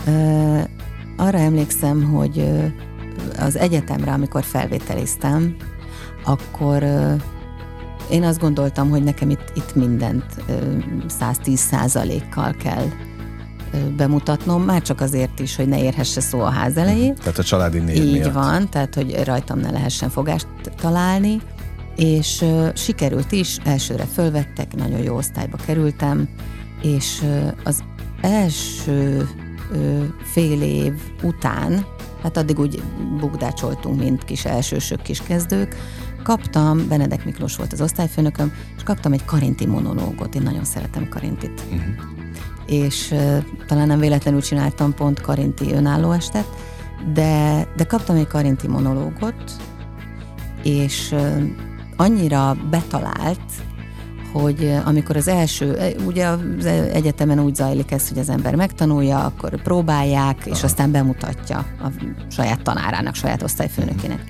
[0.07, 0.59] Ö,
[1.17, 2.51] arra emlékszem, hogy
[3.39, 5.55] az egyetemre, amikor felvételiztem,
[6.23, 6.83] akkor
[8.09, 10.77] én azt gondoltam, hogy nekem itt, itt mindent ö,
[11.07, 12.87] 110 százalékkal kell
[13.97, 17.15] bemutatnom, már csak azért is, hogy ne érhesse szó a ház elején.
[17.15, 18.33] Tehát a családi név Így miatt.
[18.33, 20.47] van, tehát hogy rajtam ne lehessen fogást
[20.81, 21.41] találni,
[21.95, 26.27] és ö, sikerült is, elsőre fölvettek, nagyon jó osztályba kerültem,
[26.81, 27.83] és ö, az
[28.21, 29.29] első
[29.71, 31.85] ö, fél év után,
[32.23, 32.83] hát addig úgy
[33.19, 35.75] bugdácsoltunk, mint kis elsősök, kis kezdők,
[36.23, 41.61] kaptam, Benedek Miklós volt az osztályfőnököm, és kaptam egy karinti monológot, én nagyon szeretem karintit.
[41.71, 42.14] Mhm.
[42.67, 43.15] És
[43.67, 46.47] talán nem véletlenül csináltam pont karinti önálló estet,
[47.13, 49.51] de, de kaptam egy karinti monológot,
[50.63, 51.15] és
[51.95, 53.41] annyira betalált,
[54.31, 59.61] hogy amikor az első, ugye az egyetemen úgy zajlik ez, hogy az ember megtanulja, akkor
[59.61, 61.87] próbálják, és aztán bemutatja a
[62.27, 64.23] saját tanárának, saját osztályfőnökének.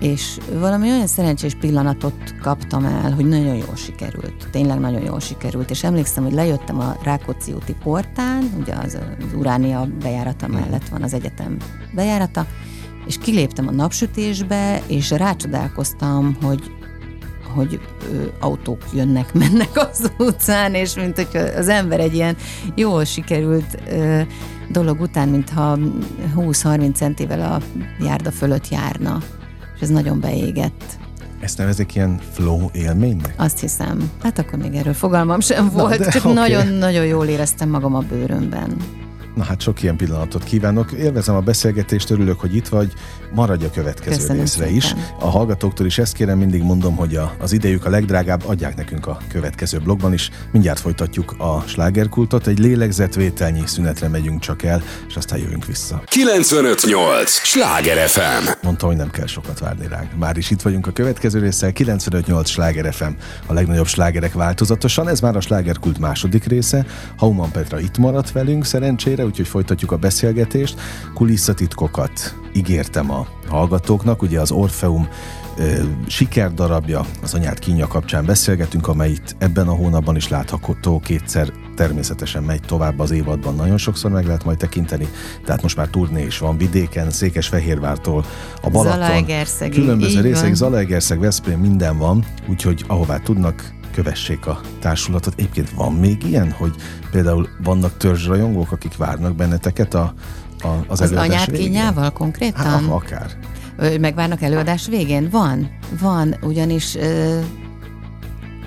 [0.00, 5.70] És valami olyan szerencsés pillanatot kaptam el, hogy nagyon jól sikerült, tényleg nagyon jól sikerült,
[5.70, 10.56] és emlékszem, hogy lejöttem a Rákóczi úti portán, ugye az, az Uránia bejárata mhm.
[10.56, 11.56] mellett van az egyetem
[11.94, 12.46] bejárata,
[13.06, 16.70] és kiléptem a napsütésbe, és rácsodálkoztam, hogy
[17.54, 17.80] hogy
[18.12, 22.36] ö, autók jönnek, mennek az utcán, és mint hogy az ember egy ilyen
[22.74, 24.20] jól sikerült ö,
[24.70, 25.78] dolog után, mintha
[26.36, 29.22] 20-30 centivel a járda fölött járna
[29.78, 30.98] és ez nagyon beégett.
[31.40, 33.34] Ezt nevezik ilyen flow élménynek?
[33.36, 34.10] Azt hiszem.
[34.22, 37.08] Hát akkor még erről fogalmam sem volt, Na, csak nagyon-nagyon okay.
[37.08, 38.76] jól éreztem magam a bőrömben.
[39.38, 40.92] Na hát sok ilyen pillanatot kívánok.
[40.92, 42.92] Élvezem a beszélgetést, örülök, hogy itt vagy.
[43.34, 44.76] Maradj a következő Köszönöm részre szépen.
[44.76, 44.94] is.
[45.18, 49.06] A hallgatóktól is ezt kérem, mindig mondom, hogy a, az idejük a legdrágább, adják nekünk
[49.06, 50.30] a következő blogban is.
[50.52, 52.46] Mindjárt folytatjuk a slágerkultot.
[52.46, 56.02] Egy lélegzetvételnyi szünetre megyünk csak el, és aztán jövünk vissza.
[56.06, 57.30] 958!
[57.30, 58.48] Sláger FM!
[58.62, 60.18] Mondta, hogy nem kell sokat várni ránk.
[60.18, 61.72] Már is itt vagyunk a következő résszel.
[61.72, 63.12] 958 Sláger FM,
[63.46, 65.08] a legnagyobb slágerek változatosan.
[65.08, 66.86] Ez már a slágerkult második része.
[67.16, 70.80] Hauman Petra itt maradt velünk szerencsére, úgyhogy folytatjuk a beszélgetést.
[71.14, 75.08] Kulisszatitkokat ígértem a hallgatóknak, ugye az Orfeum
[76.06, 81.00] sikerdarabja, az anyát kínja kapcsán beszélgetünk, amely itt ebben a hónapban is látható.
[81.00, 85.08] Kétszer természetesen megy tovább az évadban, nagyon sokszor meg lehet majd tekinteni,
[85.44, 88.24] tehát most már turné is van vidéken, Székesfehérvártól,
[88.62, 89.26] a Balaton,
[89.70, 95.34] különböző részek, Zalaegerszeg, Veszprém, minden van, úgyhogy ahová tudnak, kövessék a társulatot.
[95.36, 96.74] Egyébként van még ilyen, hogy
[97.10, 100.14] például vannak törzsrajongók, akik várnak benneteket a,
[100.60, 102.64] a, az, az anyát kényával konkrétan?
[102.64, 103.30] Hát, akár.
[104.00, 105.28] Megvárnak előadás végén?
[105.30, 106.96] Van, van, ugyanis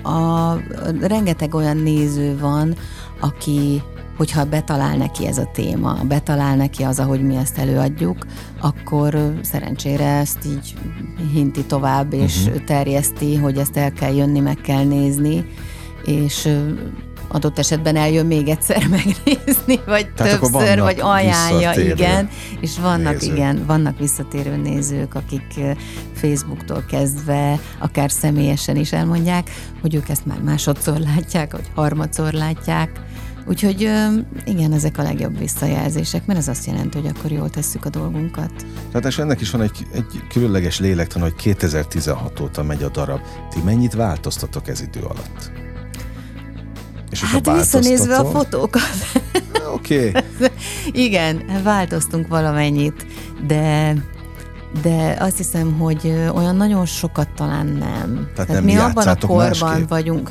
[0.02, 0.58] a, a,
[1.00, 2.74] rengeteg olyan néző van,
[3.20, 3.82] aki
[4.22, 8.26] hogyha betalál neki ez a téma, betalál neki az, ahogy mi ezt előadjuk,
[8.60, 10.74] akkor szerencsére ezt így
[11.32, 12.64] hinti tovább, és uh-huh.
[12.64, 15.46] terjeszti, hogy ezt el kell jönni, meg kell nézni,
[16.04, 16.48] és
[17.28, 22.28] adott esetben eljön még egyszer megnézni, vagy Tehát többször, vagy ajánlja, igen.
[22.60, 23.36] És vannak, nézők.
[23.36, 25.60] igen, vannak visszatérő nézők, akik
[26.14, 33.00] Facebooktól kezdve, akár személyesen is elmondják, hogy ők ezt már másodszor látják, vagy harmadszor látják,
[33.44, 33.80] Úgyhogy
[34.44, 38.52] igen, ezek a legjobb visszajelzések, mert ez azt jelenti, hogy akkor jól tesszük a dolgunkat.
[38.90, 43.20] Tehát és ennek is van egy, egy különleges lélektan, hogy 2016 óta megy a darab.
[43.50, 45.50] Ti mennyit változtatok ez idő alatt?
[47.10, 48.82] És hát visszanézve a fotókat.
[49.72, 50.08] Oké.
[50.08, 50.22] Okay.
[51.06, 53.06] igen, változtunk valamennyit,
[53.46, 53.94] de
[54.82, 58.28] de azt hiszem, hogy olyan nagyon sokat talán nem.
[58.34, 59.88] Tehát, Tehát nem mi abban a korban másképp?
[59.88, 60.30] vagyunk.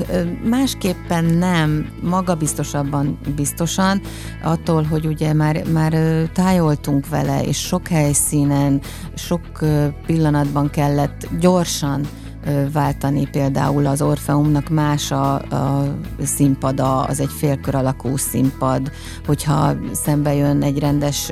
[0.49, 4.01] Másképpen nem, magabiztosabban biztosan,
[4.43, 5.93] attól, hogy ugye már, már
[6.33, 8.81] tájoltunk vele, és sok helyszínen,
[9.15, 9.41] sok
[10.05, 12.01] pillanatban kellett gyorsan
[12.73, 15.85] váltani például az Orfeumnak más a, a
[16.23, 18.91] színpada, az egy félkör alakú színpad,
[19.25, 21.31] hogyha szembe jön egy rendes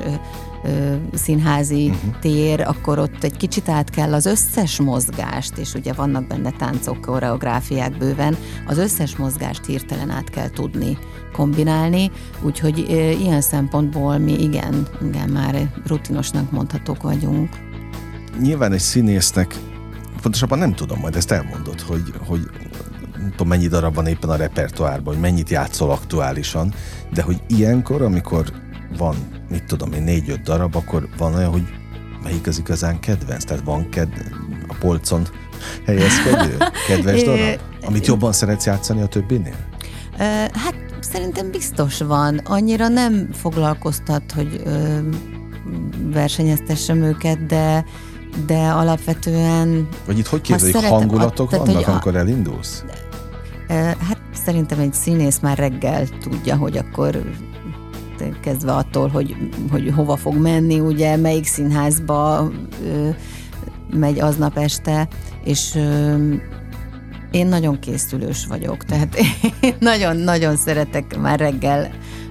[0.64, 2.18] ö, színházi uh-huh.
[2.20, 7.00] tér, akkor ott egy kicsit át kell az összes mozgást, és ugye vannak benne táncok,
[7.00, 10.98] koreográfiák bőven, az összes mozgást hirtelen át kell tudni
[11.32, 12.10] kombinálni,
[12.42, 17.48] úgyhogy ö, ilyen szempontból mi igen, igen, már rutinosnak mondhatók vagyunk.
[18.40, 19.54] Nyilván egy színésznek,
[20.22, 22.40] pontosabban nem tudom, majd ezt elmondod, hogy, hogy
[23.18, 26.74] nem tudom, mennyi darab van éppen a repertoárban, hogy mennyit játszol aktuálisan,
[27.12, 28.52] de hogy ilyenkor, amikor
[28.96, 29.16] van,
[29.50, 31.64] mit tudom én, négy-öt darab, akkor van olyan, hogy
[32.22, 33.44] melyik az igazán kedvenc?
[33.44, 34.08] Tehát van ked
[34.68, 35.28] a polcon
[35.86, 39.56] helyezkedő kedves darab, amit jobban szeretsz játszani a többinél?
[40.52, 42.38] Hát szerintem biztos van.
[42.38, 44.98] Annyira nem foglalkoztat, hogy ö,
[46.12, 47.84] versenyeztessem őket, de
[48.46, 49.88] de alapvetően...
[50.06, 52.84] Vagy itt hogy képzelik, hangulatok a, tehát, vannak, amikor elindulsz?
[54.08, 57.22] Hát szerintem egy színész már reggel tudja, hogy akkor
[58.40, 59.36] kezdve attól, hogy,
[59.70, 62.50] hogy hova fog menni, ugye melyik színházba
[62.84, 63.08] ö,
[63.92, 65.08] megy aznap este,
[65.44, 66.14] és ö,
[67.30, 69.16] én nagyon készülős vagyok, tehát
[69.60, 71.90] én nagyon-nagyon szeretek már reggel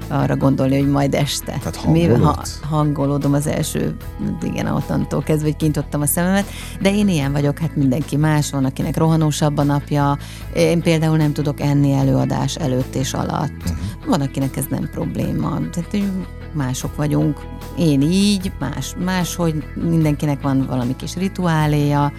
[0.09, 1.59] arra gondolni, hogy majd este.
[1.59, 3.95] Tehát Mi, ha, hangolódom az első,
[4.41, 6.45] igen, attantól kezdve, hogy kintottam a szememet,
[6.81, 10.17] de én ilyen vagyok, hát mindenki más, van, akinek rohanósabb a napja,
[10.53, 13.61] én például nem tudok enni előadás előtt és alatt.
[13.61, 13.77] Uh-huh.
[14.07, 15.59] Van, akinek ez nem probléma.
[15.71, 16.05] Tehát
[16.53, 17.39] mások vagyunk,
[17.77, 22.11] én így, más, máshogy, mindenkinek van valami kis rituáléja,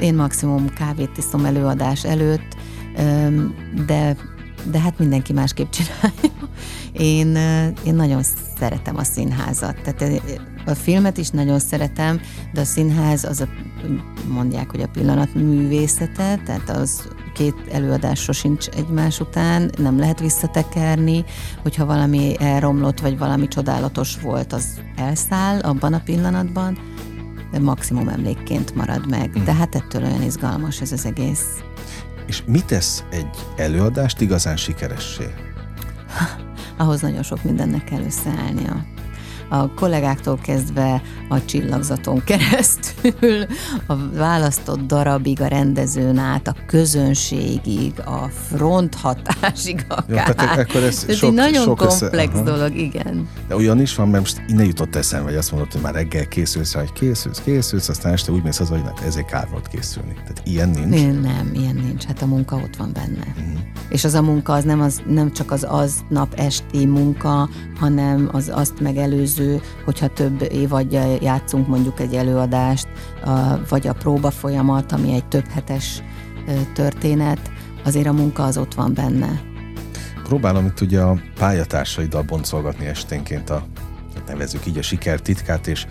[0.00, 2.56] én maximum kávét iszom előadás előtt,
[3.86, 4.16] de
[4.70, 6.25] de hát mindenki másképp csinálja.
[6.98, 7.36] Én,
[7.84, 8.22] én nagyon
[8.58, 10.22] szeretem a színházat, tehát
[10.66, 12.20] a filmet is nagyon szeretem,
[12.52, 13.48] de a színház az a,
[14.28, 21.24] mondják, hogy a pillanat művészete, tehát az két előadás sosincs egymás után, nem lehet visszatekerni,
[21.62, 26.78] hogyha valami elromlott, vagy valami csodálatos volt, az elszáll abban a pillanatban,
[27.50, 29.30] de maximum emlékként marad meg.
[29.30, 31.46] De hát ettől olyan izgalmas ez az egész.
[32.26, 35.24] És mi tesz egy előadást igazán sikeressé?
[36.76, 38.84] Ahhoz nagyon sok mindennek kell összeállnia
[39.48, 43.46] a kollégáktól kezdve a csillagzaton keresztül,
[43.86, 50.26] a választott darabig, a rendezőn át, a közönségig, a fronthatásig akár.
[50.28, 53.28] Ja, tehát akkor ez ez sok, egy nagyon sok komplex össze, dolog, igen.
[53.48, 56.28] De olyan is van, mert most innen jutott eszembe, hogy azt mondod, hogy már reggel
[56.28, 60.12] készülsz, hogy készülsz, készülsz, aztán este úgy mész az, hogy hát ezért kár volt készülni.
[60.12, 61.02] Tehát ilyen nincs?
[61.02, 62.04] Nem, nem, ilyen nincs.
[62.04, 63.34] Hát a munka ott van benne.
[63.40, 63.54] Mm.
[63.88, 68.50] És az a munka az nem, az nem csak az aznap esti munka, hanem az
[68.54, 69.35] azt megelőző,
[69.84, 72.88] hogyha több évadja játszunk mondjuk egy előadást,
[73.68, 76.02] vagy a próba folyamat, ami egy több hetes
[76.74, 77.50] történet,
[77.84, 79.40] azért a munka az ott van benne.
[80.22, 83.66] Próbálom itt ugye a pályatársaiddal boncolgatni esténként a,
[84.26, 85.86] nevezük így a siker titkát, és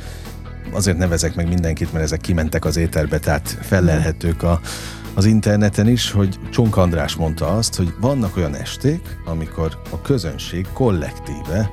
[0.71, 4.59] azért nevezek meg mindenkit, mert ezek kimentek az éterbe, tehát felelhetők a,
[5.13, 10.67] az interneten is, hogy Csonk András mondta azt, hogy vannak olyan esték, amikor a közönség
[10.73, 11.69] kollektíve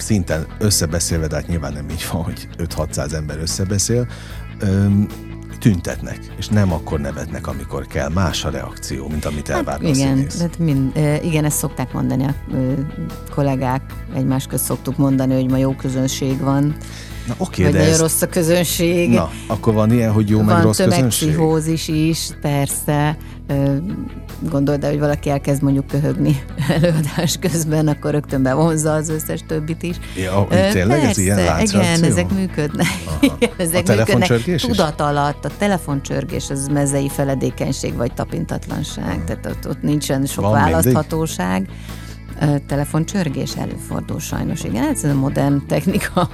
[0.00, 4.06] szinten összebeszélve, de hát nyilván nem így van, hogy 5-600 ember összebeszél,
[4.58, 5.06] öm,
[5.58, 8.08] tüntetnek, és nem akkor nevetnek, amikor kell.
[8.08, 12.24] Más a reakció, mint amit hát elvár hát igen, hát mind, igen, ezt szokták mondani
[12.24, 12.34] a
[13.30, 13.82] kollégák,
[14.14, 16.76] egymás közt szoktuk mondani, hogy ma jó közönség van.
[17.26, 18.00] Na oké, okay, de nagyon ez...
[18.00, 19.10] rossz a közönség.
[19.10, 21.36] Na, akkor van ilyen, hogy jó van meg rossz közönség?
[21.36, 23.16] Van is, persze.
[24.50, 26.42] Gondold el, hogy valaki elkezd mondjuk köhögni
[26.76, 29.96] előadás közben, akkor rögtön bevonza az összes többit is.
[30.16, 31.80] Ja, tényleg persze, ez ilyen láncreakció?
[31.80, 32.86] Igen, ezek működnek.
[33.20, 34.60] Igen, ezek a működnek.
[34.60, 39.24] Tudat alatt, a telefoncsörgés az mezei feledékenység vagy tapintatlanság, hmm.
[39.24, 41.58] tehát ott, ott nincsen sok van választhatóság.
[41.58, 42.66] Mindig?
[42.66, 46.28] Telefoncsörgés előfordul sajnos, igen, ez a modern technika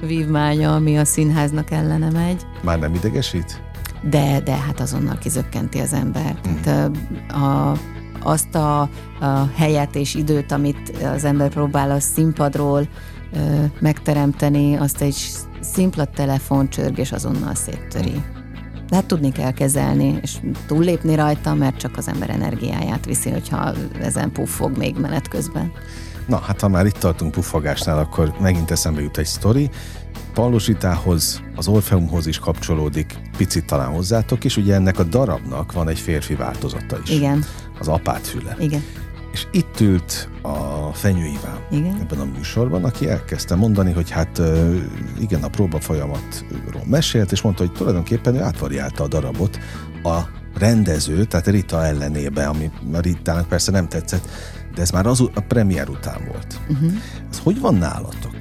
[0.00, 2.46] vívmánya, ami a színháznak ellene megy.
[2.62, 3.62] Már nem idegesít?
[4.10, 6.36] De, de hát azonnal kizökkenti az ember.
[6.48, 6.60] Mm.
[6.62, 6.90] Tehát
[7.28, 7.76] a,
[8.22, 8.80] azt a,
[9.20, 12.88] a helyet és időt, amit az ember próbál a színpadról
[13.32, 15.16] ö, megteremteni, azt egy
[15.60, 18.12] szimpla telefoncsörgés azonnal széttöri.
[18.12, 18.34] Mm.
[18.88, 23.72] De hát tudni kell kezelni, és túllépni rajta, mert csak az ember energiáját viszi, hogyha
[24.00, 25.72] ezen puffog még menet közben.
[26.26, 29.70] Na, hát ha már itt tartunk puffogásnál, akkor megint eszembe jut egy sztori.
[30.34, 35.98] Pallosítához, az Orfeumhoz is kapcsolódik, picit talán hozzátok is, ugye ennek a darabnak van egy
[35.98, 37.10] férfi változata is.
[37.10, 37.44] Igen.
[37.78, 38.56] Az apát füle.
[38.58, 38.82] Igen.
[39.32, 41.98] És itt ült a Fenyő Iván igen.
[42.00, 44.42] ebben a műsorban, aki elkezdte mondani, hogy hát
[45.18, 49.58] igen, a próba folyamatról mesélt, és mondta, hogy tulajdonképpen ő átvariálta a darabot
[50.02, 50.18] a
[50.58, 54.28] rendező, tehát Rita ellenébe, ami a Ritának persze nem tetszett,
[54.76, 56.60] de ez már az a premier után volt.
[56.68, 56.92] Uh-huh.
[57.30, 58.36] Ez hogy van nálatok?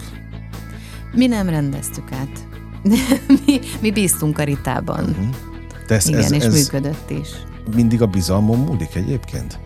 [1.14, 2.48] Mi nem rendeztük át.
[3.46, 5.04] mi, mi bíztunk a Ritában.
[5.04, 5.26] Uh-huh.
[5.88, 7.30] De ez, Igen, ez, és ez működött is.
[7.76, 9.60] Mindig a bizalmon múlik egyébként?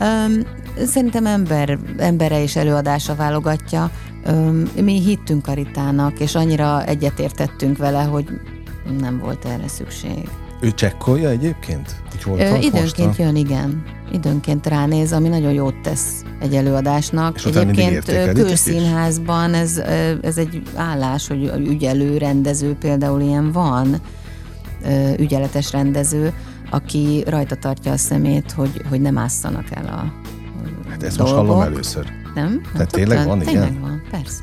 [0.00, 0.42] Um,
[0.86, 3.90] szerintem ember, embere és előadása válogatja.
[4.26, 8.26] Um, mi hittünk a Ritának, és annyira egyetértettünk vele, hogy
[9.00, 10.28] nem volt erre szükség.
[10.60, 11.94] Ő csekkolja egyébként?
[12.10, 13.82] Hogy hol Ö, időnként jön, igen.
[14.12, 17.36] Időnként ránéz, ami nagyon jót tesz egy előadásnak.
[17.36, 19.78] És egyébként külszínházban ez,
[20.22, 23.96] ez egy állás, hogy ügyelő rendező például ilyen van,
[25.18, 26.32] ügyeletes rendező,
[26.70, 30.12] aki rajta tartja a szemét, hogy, hogy nem ásszanak el a
[30.88, 31.36] Hát ezt dolgok.
[31.36, 32.06] most hallom először.
[32.34, 32.60] Nem?
[32.72, 33.52] Tehát tényleg van, igen?
[33.52, 34.42] Tényleg van, persze.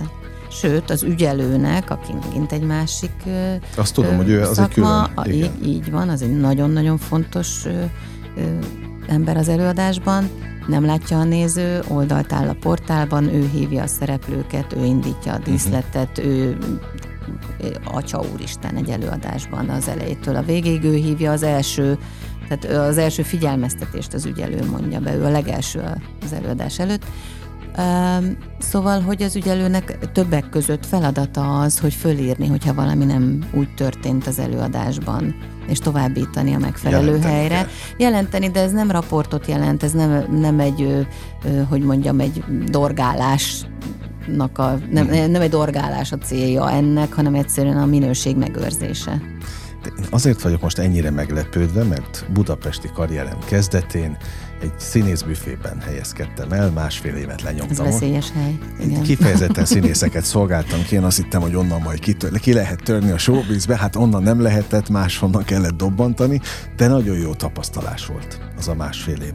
[0.55, 3.11] Sőt, az ügyelőnek, aki megint egy másik
[3.77, 5.09] Azt tudom, hogy ő az egy külön.
[5.23, 5.33] Igen.
[5.33, 7.83] Így, így van, az egy nagyon-nagyon fontos ö,
[8.37, 8.41] ö,
[9.07, 10.29] ember az előadásban.
[10.67, 15.37] Nem látja a néző, oldalt áll a portálban, ő hívja a szereplőket, ő indítja a
[15.37, 16.33] díszletet, uh-huh.
[16.33, 16.57] ő
[17.83, 21.97] Atya Úristen egy előadásban az elejétől a végéig, ő hívja az első
[22.47, 25.81] tehát az első figyelmeztetést az ügyelő mondja be, ő a legelső
[26.23, 27.05] az előadás előtt.
[28.59, 34.27] Szóval, hogy az ügyelőnek többek között feladata az, hogy fölírni, hogyha valami nem úgy történt
[34.27, 35.35] az előadásban,
[35.67, 37.55] és továbbítani a megfelelő Jelenteni helyre.
[37.55, 37.67] Kell.
[37.97, 41.07] Jelenteni, de ez nem raportot jelent, ez nem, nem egy,
[41.69, 43.65] hogy mondjam, egy dorgálás
[44.53, 45.31] a, nem, hmm.
[45.31, 49.21] nem egy dorgálás a célja ennek, hanem egyszerűen a minőség megőrzése.
[49.85, 54.17] Én azért vagyok most ennyire meglepődve, mert budapesti karrierem kezdetén
[54.61, 57.85] egy színészbüfében helyezkedtem el, másfél évet lenyomtam.
[57.85, 58.59] Ez veszélyes hely.
[58.79, 59.01] Igen.
[59.01, 63.17] Kifejezetten színészeket szolgáltam ki, én azt hittem, hogy onnan majd ki, ki lehet törni a
[63.17, 66.41] showbizbe, hát onnan nem lehetett, máshonnan kellett dobbantani,
[66.75, 69.33] de nagyon jó tapasztalás volt az a másfél év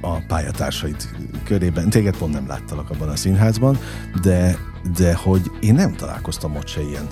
[0.00, 0.96] a pályatársaid
[1.44, 1.90] körében.
[1.90, 3.78] Téged pont nem láttalak abban a színházban,
[4.22, 4.58] de,
[4.96, 7.06] de hogy én nem találkoztam ott se ilyen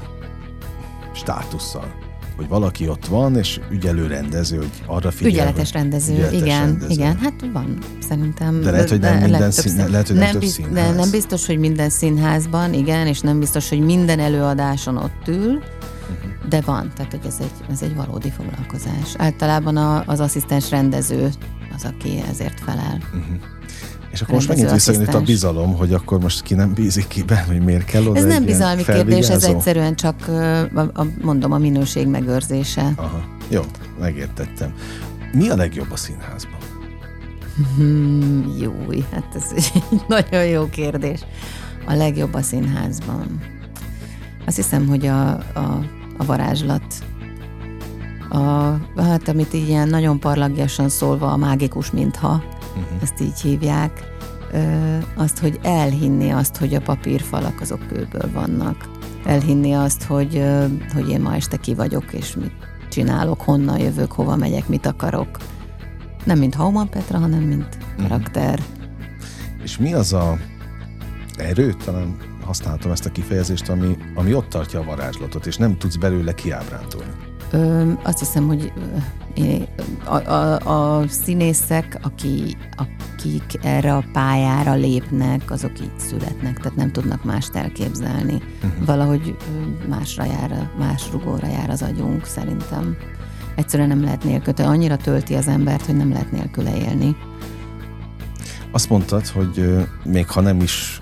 [1.15, 2.06] státusszal
[2.37, 5.33] hogy valaki ott van, és ügyelő rendező, hogy arra figyel.
[5.33, 6.93] Ügyeletes rendező, ügyeletes igen, rendező.
[6.93, 7.79] igen, hát van,
[8.09, 8.61] szerintem.
[8.61, 11.47] De lehet, hogy nem de, minden szín, lehet, hogy nem, nem, biz, de nem biztos,
[11.47, 16.49] hogy minden színházban, igen, és nem biztos, hogy minden előadáson ott ül, uh-huh.
[16.49, 19.15] de van, tehát hogy ez egy, ez egy valódi foglalkozás.
[19.17, 21.31] Általában a, az asszisztens rendező
[21.77, 22.99] az, aki ezért felel.
[23.15, 23.56] Uh-huh.
[24.17, 27.23] És akkor most megint visszajön itt a bizalom, hogy akkor most ki nem bízik ki
[27.23, 30.29] be, hogy miért kell oda Ez nem bizalmi kérdés, ez egyszerűen csak,
[30.75, 32.93] a, a, mondom, a minőség megőrzése.
[32.97, 33.63] Aha, jó,
[34.01, 34.75] megértettem.
[35.33, 36.59] Mi a legjobb a színházban?
[37.77, 38.73] Hmm, jó,
[39.13, 41.21] hát ez egy nagyon jó kérdés.
[41.87, 43.41] A legjobb a színházban.
[44.47, 45.85] Azt hiszem, hogy a, a,
[46.17, 46.85] a varázslat,
[48.29, 48.41] a,
[49.03, 52.43] hát amit ilyen nagyon parlagiasan szólva a mágikus mintha,
[52.77, 53.03] uh-huh.
[53.03, 54.15] ezt így hívják,
[55.15, 58.89] azt, hogy elhinni azt, hogy a papírfalak azok kőből vannak.
[59.25, 60.43] Elhinni azt, hogy,
[60.95, 62.53] hogy én ma este ki vagyok, és mit
[62.89, 65.29] csinálok, honnan jövök, hova megyek, mit akarok.
[66.25, 68.03] Nem mint Hauman Petra, hanem mint mhm.
[68.03, 68.59] karakter.
[68.59, 69.63] Uh-huh.
[69.63, 70.39] És mi az a
[71.37, 75.97] erő, talán használhatom ezt a kifejezést, ami, ami ott tartja a varázslatot, és nem tudsz
[75.97, 77.26] belőle kiábrándulni?
[77.51, 78.73] Ö, azt hiszem, hogy
[80.05, 86.93] a, a, a színészek, aki, akik erre a pályára lépnek, azok így születnek, tehát nem
[86.93, 88.35] tudnak mást elképzelni.
[88.35, 88.87] Uh-huh.
[88.87, 89.37] Valahogy
[89.89, 92.97] másra jár, más rugóra jár az agyunk, szerintem.
[93.55, 97.17] Egyszerűen nem lehet nélkül, annyira tölti az embert, hogy nem lehet nélküle élni.
[98.71, 101.01] Azt mondtad, hogy még ha nem is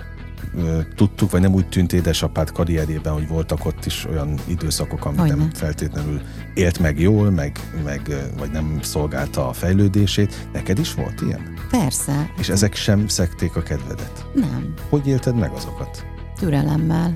[0.95, 5.35] tudtuk, vagy nem úgy tűnt édesapád karrierjében, hogy voltak ott is olyan időszakok, amit Hogyne.
[5.35, 6.21] nem feltétlenül
[6.55, 10.49] élt meg jól, meg, meg, vagy nem szolgálta a fejlődését.
[10.53, 11.41] Neked is volt ilyen?
[11.71, 12.31] Persze.
[12.39, 14.27] És ezek sem szekték a kedvedet?
[14.35, 14.75] Nem.
[14.89, 16.05] Hogy élted meg azokat?
[16.39, 17.15] Türelemmel.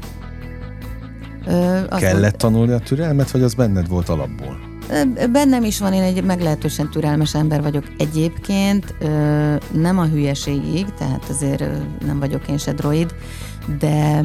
[1.46, 2.36] Ö, Kellett volt...
[2.36, 4.67] tanulni a türelmet, vagy az benned volt alapból?
[5.32, 8.94] Bennem is van, én egy meglehetősen türelmes ember vagyok egyébként,
[9.72, 11.64] nem a hülyeségig, tehát azért
[12.06, 13.14] nem vagyok én se droid,
[13.78, 14.24] de,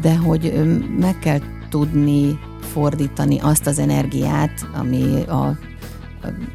[0.00, 0.52] de hogy
[0.98, 5.58] meg kell tudni fordítani azt az energiát, ami a,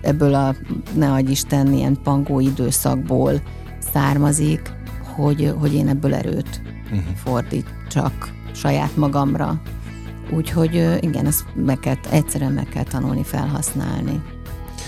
[0.02, 0.56] ebből a,
[0.96, 3.42] ne adj Isten, ilyen pangó időszakból
[3.94, 4.72] származik,
[5.16, 7.16] hogy, hogy én ebből erőt uh-huh.
[7.16, 9.62] fordítsak saját magamra.
[10.36, 14.22] Úgyhogy igen, ezt meg kell, egyszerűen meg kell tanulni felhasználni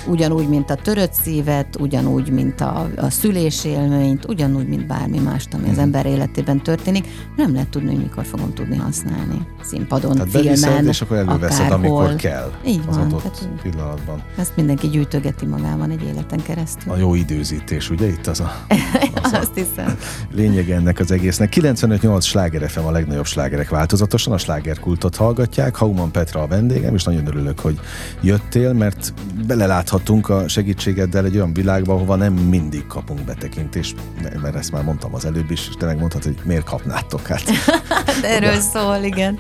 [0.08, 5.64] ugyanúgy, mint a törött szívet, ugyanúgy, mint a, a szülésélményt, ugyanúgy, mint bármi mást, ami
[5.64, 5.80] az mhm.
[5.80, 9.48] ember életében történik, nem lehet tudni, hogy mikor fogom tudni használni.
[9.62, 11.98] Színpadon, tehát filmen, és akkor előveszed, akárhol.
[11.98, 12.52] amikor kell.
[12.66, 13.06] Így az van.
[13.06, 14.24] adott tehát, pillanatban.
[14.38, 16.92] Ezt mindenki gyűjtögeti magában egy életen keresztül.
[16.92, 18.52] A jó időzítés, ugye itt az a,
[19.24, 19.98] az a Azt hiszem.
[20.32, 21.54] lényeg ennek az egésznek.
[21.56, 25.76] 95-8 sláger FM a legnagyobb slágerek változatosan, a slágerkultot hallgatják.
[25.76, 27.80] Hauman Petra a vendégem, és nagyon örülök, hogy
[28.22, 29.14] jöttél, mert
[29.48, 33.96] beleláthat juthatunk a segítségeddel egy olyan világba, ahova nem mindig kapunk betekintést,
[34.42, 37.44] mert ezt már mondtam az előbb is, és te megmondtad, hogy miért kapnátok hát.
[38.22, 39.40] de erről szól, igen.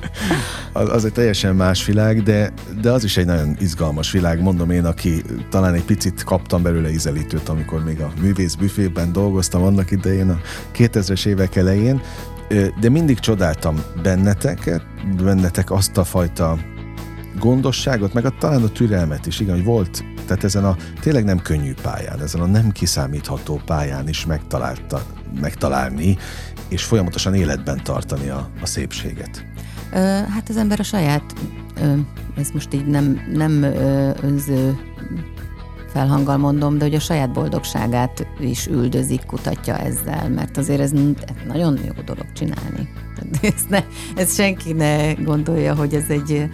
[0.73, 4.71] Az, az egy teljesen más világ, de, de az is egy nagyon izgalmas világ, mondom
[4.71, 9.91] én, aki talán egy picit kaptam belőle ízelítőt, amikor még a művész büfében dolgoztam annak
[9.91, 10.39] idején, a
[10.75, 12.01] 2000-es évek elején,
[12.79, 14.85] de mindig csodáltam benneteket,
[15.23, 16.57] bennetek azt a fajta
[17.39, 21.41] gondosságot, meg a, talán a türelmet is, igen, hogy volt tehát ezen a tényleg nem
[21.41, 25.03] könnyű pályán, ezen a nem kiszámítható pályán is megtalálta,
[25.41, 26.17] megtalálni,
[26.67, 29.45] és folyamatosan életben tartani a, a szépséget.
[29.91, 29.97] Ö,
[30.29, 31.33] hát az ember a saját,
[31.81, 31.93] ö,
[32.37, 34.77] ez most így nem, nem ö, önző
[35.95, 40.91] felhanggal mondom, de hogy a saját boldogságát is üldözik, kutatja ezzel, mert azért ez
[41.47, 42.89] nagyon jó dolog csinálni.
[43.41, 43.83] Ez, ne,
[44.15, 46.49] ez senki ne gondolja, hogy ez egy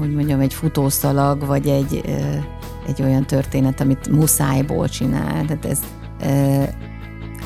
[0.00, 2.04] hogy mondjam, egy futószalag, vagy egy,
[2.86, 5.44] egy olyan történet, amit muszájból csinál.
[5.44, 5.80] Tehát ez,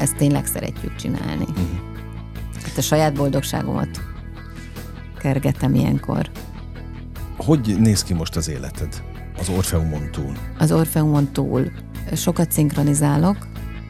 [0.01, 1.45] ezt tényleg szeretjük csinálni.
[1.49, 1.67] Uh-huh.
[2.63, 3.89] Hát a saját boldogságomat
[5.19, 6.31] kergetem ilyenkor.
[7.37, 9.03] Hogy néz ki most az életed
[9.39, 10.33] az Orfeumon túl?
[10.59, 11.71] Az Orfeumon túl
[12.13, 13.37] sokat szinkronizálok,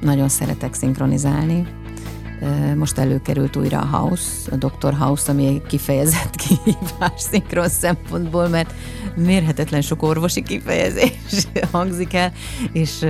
[0.01, 1.67] nagyon szeretek szinkronizálni.
[2.77, 4.95] Most előkerült újra a House, a Dr.
[4.95, 8.75] House, ami egy kifejezett kihívás szinkron szempontból, mert
[9.17, 12.33] mérhetetlen sok orvosi kifejezés hangzik el,
[12.73, 13.07] és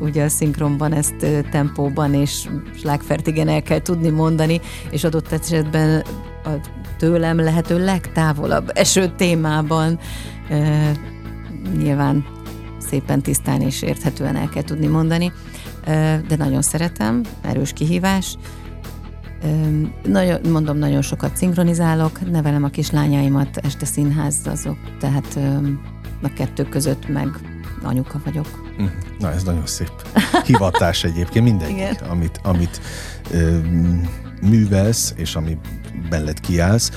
[0.00, 1.14] ugye a szinkronban ezt
[1.50, 4.60] tempóban és slágfertigen el kell tudni mondani,
[4.90, 6.04] és adott esetben
[6.44, 6.50] a
[6.98, 9.98] tőlem lehető legtávolabb eső témában
[11.76, 12.24] nyilván
[12.78, 15.32] szépen tisztán és érthetően el kell tudni mondani,
[16.28, 18.36] de nagyon szeretem, erős kihívás.
[20.02, 25.38] Nagyon, mondom, nagyon sokat szinkronizálok, nevelem a kislányaimat, este színház azok, tehát
[26.22, 27.28] a kettő között meg
[27.82, 28.72] anyuka vagyok.
[28.76, 28.86] Mhm.
[29.18, 29.92] Na, ez nagyon szép.
[30.46, 32.80] Hivatás egyébként mindegyik, amit, amit
[33.30, 33.58] ö,
[34.42, 35.58] művelsz, és ami
[36.08, 36.90] belled kiállsz.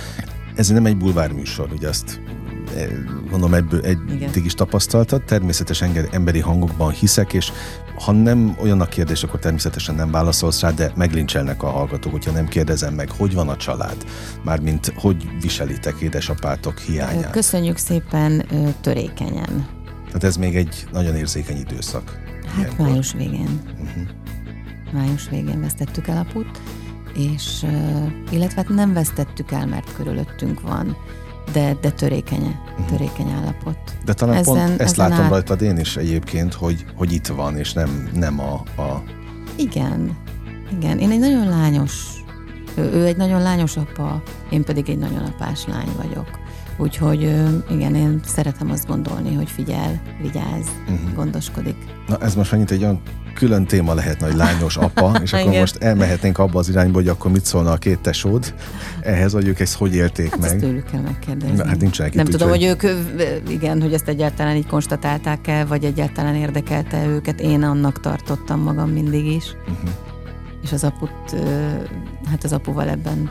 [0.55, 2.21] Ez nem egy bulvár műsor, ugye azt
[3.21, 5.23] gondolom ebből eddig is tapasztaltad.
[5.23, 7.51] Természetesen emberi hangokban hiszek, és
[8.05, 12.31] ha nem olyan a kérdés, akkor természetesen nem válaszolsz rá, de meglincselnek a hallgatók, hogyha
[12.31, 14.05] nem kérdezem meg, hogy van a család,
[14.43, 17.31] mármint hogy viselitek édesapátok hiányát.
[17.31, 18.45] Köszönjük szépen
[18.81, 19.67] törékenyen.
[20.05, 22.19] Tehát ez még egy nagyon érzékeny időszak.
[22.45, 22.87] Hát ilyenkor.
[22.87, 23.61] május végén.
[23.71, 24.03] Uh-huh.
[24.91, 26.61] Május végén vesztettük el aput,
[27.15, 27.65] és
[28.29, 30.97] illetve hát nem vesztettük el, mert körülöttünk van
[31.53, 32.87] de, de törékeny, mhm.
[32.87, 33.77] törékeny állapot.
[34.05, 35.29] De talán ezen, pont ezt látom át...
[35.29, 39.03] rajtad én is egyébként, hogy, hogy itt van, és nem, nem a, a...
[39.55, 40.17] Igen,
[40.71, 40.99] igen.
[40.99, 42.23] Én egy nagyon lányos,
[42.75, 46.29] ő, ő egy nagyon lányos apa, én pedig egy nagyon apás lány vagyok.
[46.77, 47.21] Úgyhogy
[47.69, 51.13] igen, én szeretem azt gondolni, hogy figyel, vigyáz, uh-huh.
[51.15, 51.75] gondoskodik.
[52.07, 53.01] Na ez most annyit egy olyan
[53.37, 57.31] külön téma lehetne, hogy lányos apa, és akkor most elmehetnénk abba az irányba, hogy akkor
[57.31, 58.53] mit szólna a két tesód
[59.01, 60.49] ehhez, hogy ők ezt hogy élték hát meg.
[60.49, 61.55] Ezt tőlük kell megkérdezni.
[61.55, 62.75] Na, hát nincsenek Nem itt, tudom, hogy...
[62.79, 67.41] hogy ők, igen, hogy ezt egyáltalán így konstatálták-e, vagy egyáltalán érdekelte őket.
[67.41, 69.55] Én annak tartottam magam mindig is.
[69.61, 69.89] Uh-huh.
[70.63, 71.35] És az aput,
[72.29, 73.29] hát az apuval ebben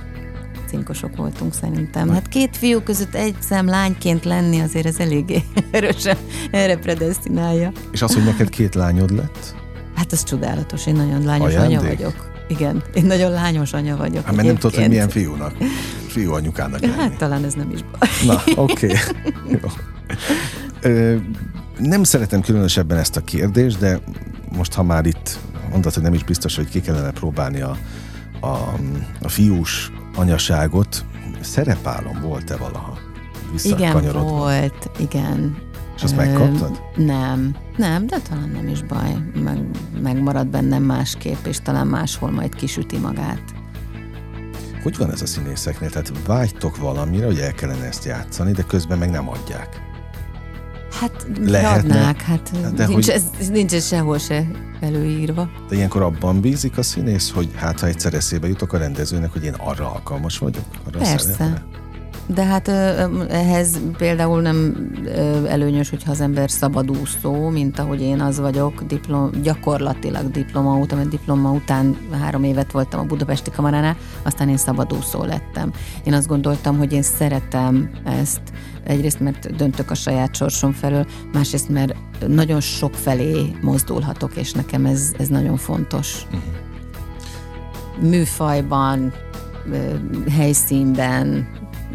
[0.66, 2.08] cinkosok voltunk szerintem.
[2.08, 6.16] Hát két fiú között egy szem lányként lenni azért ez eléggé erősen
[6.50, 7.72] erre predestinálja.
[7.92, 9.65] És az, hogy neked két lányod lett?
[9.96, 11.78] Hát ez csodálatos, én nagyon lányos Ajándék?
[11.78, 12.34] anya vagyok.
[12.48, 14.24] Igen, én nagyon lányos anya vagyok.
[14.24, 15.52] Hát mert nem tudod, hogy milyen fiúnak,
[16.08, 16.92] fiú anyukának lenni.
[16.92, 18.08] Hát talán ez nem is baj.
[18.26, 18.92] Na, oké.
[19.48, 21.22] Okay.
[21.78, 24.00] nem szeretem különösebben ezt a kérdést, de
[24.56, 25.38] most, ha már itt
[25.70, 27.76] mondtad, hogy nem is biztos, hogy ki kellene próbálni a,
[28.40, 28.74] a,
[29.22, 31.04] a fiús anyaságot,
[31.40, 32.98] szerepálom volt-e valaha?
[33.62, 35.56] Igen, volt, igen.
[35.96, 36.82] És azt megkaptad?
[36.96, 39.16] Nem, nem, de talán nem is baj.
[39.44, 39.58] Meg,
[40.02, 43.42] megmarad bennem másképp, és talán máshol majd kisüti magát.
[44.82, 45.90] Hogy van ez a színészeknél?
[45.90, 49.80] Tehát vágytok valamire, hogy el kellene ezt játszani, de közben meg nem adják.
[51.00, 53.22] Hát Lehetne, adnák, hát de nincs, hogy...
[53.38, 54.46] ez, nincs ez sehol se
[54.80, 55.50] előírva.
[55.68, 59.44] De ilyenkor abban bízik a színész, hogy hát ha egyszer eszébe jutok a rendezőnek, hogy
[59.44, 60.64] én arra alkalmas vagyok?
[60.86, 61.64] Arra Persze.
[62.26, 62.68] De hát
[63.28, 64.90] ehhez például nem
[65.48, 71.10] előnyös, hogyha az ember szabadúszó, mint ahogy én az vagyok, diplom, gyakorlatilag diploma után, mert
[71.10, 75.72] diploma után három évet voltam a Budapesti Kamaránál, aztán én szabadúszó lettem.
[76.04, 78.40] Én azt gondoltam, hogy én szeretem ezt,
[78.84, 81.94] egyrészt mert döntök a saját sorsom felől, másrészt mert
[82.26, 86.26] nagyon sok felé mozdulhatok, és nekem ez, ez nagyon fontos.
[86.26, 88.10] Uh-huh.
[88.10, 89.12] Műfajban,
[90.30, 91.48] helyszínben,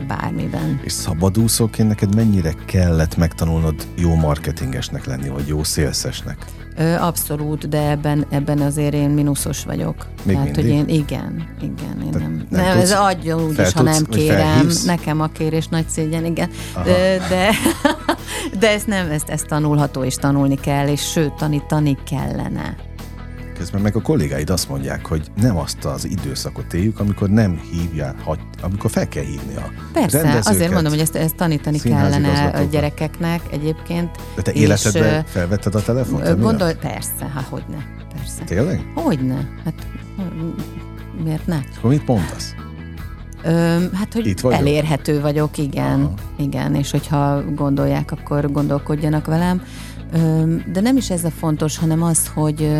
[0.07, 0.79] bármiben.
[0.83, 6.45] És szabadúszóként neked mennyire kellett megtanulnod jó marketingesnek lenni, vagy jó szélszesnek?
[6.99, 10.07] Abszolút, de ebben, ebben azért én mínuszos vagyok.
[10.23, 10.77] Még Tehát, mindig?
[10.77, 12.45] hogy én igen, igen, én nem.
[12.49, 14.67] Nem, nem tudsz, ez adjon úgy is, ha nem kérem.
[14.85, 16.49] Nekem a kérés nagy szégyen, igen.
[16.83, 17.49] De, de,
[18.59, 22.75] de ezt nem, ezt, ezt tanulható és tanulni kell, és sőt, tanítani kellene.
[23.62, 28.16] Közben meg a kollégáid azt mondják, hogy nem azt az időszakot éljük, amikor nem hívja,
[28.62, 33.41] amikor fel kell hívni a Persze, azért mondom, hogy ezt, ezt tanítani kellene a gyerekeknek
[33.51, 34.09] egyébként.
[34.36, 36.39] De te életedben felvetted a telefont?
[36.39, 38.43] Gondolj, persze, hát hogyne, persze.
[38.45, 38.91] Tényleg?
[38.95, 39.88] Hogyne, hát
[41.24, 41.59] miért ne?
[41.78, 42.55] Akkor mit mondasz?
[43.43, 43.49] Ö,
[43.93, 44.59] hát, hogy vagyok?
[44.59, 46.14] elérhető vagyok, igen, Aha.
[46.38, 49.62] igen, és hogyha gondolják, akkor gondolkodjanak velem.
[50.72, 52.72] De nem is ez a fontos, hanem az, hogy,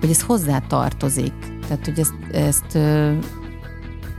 [0.00, 1.32] hogy ez hozzá tartozik.
[1.68, 2.78] Tehát, hogy ezt, ezt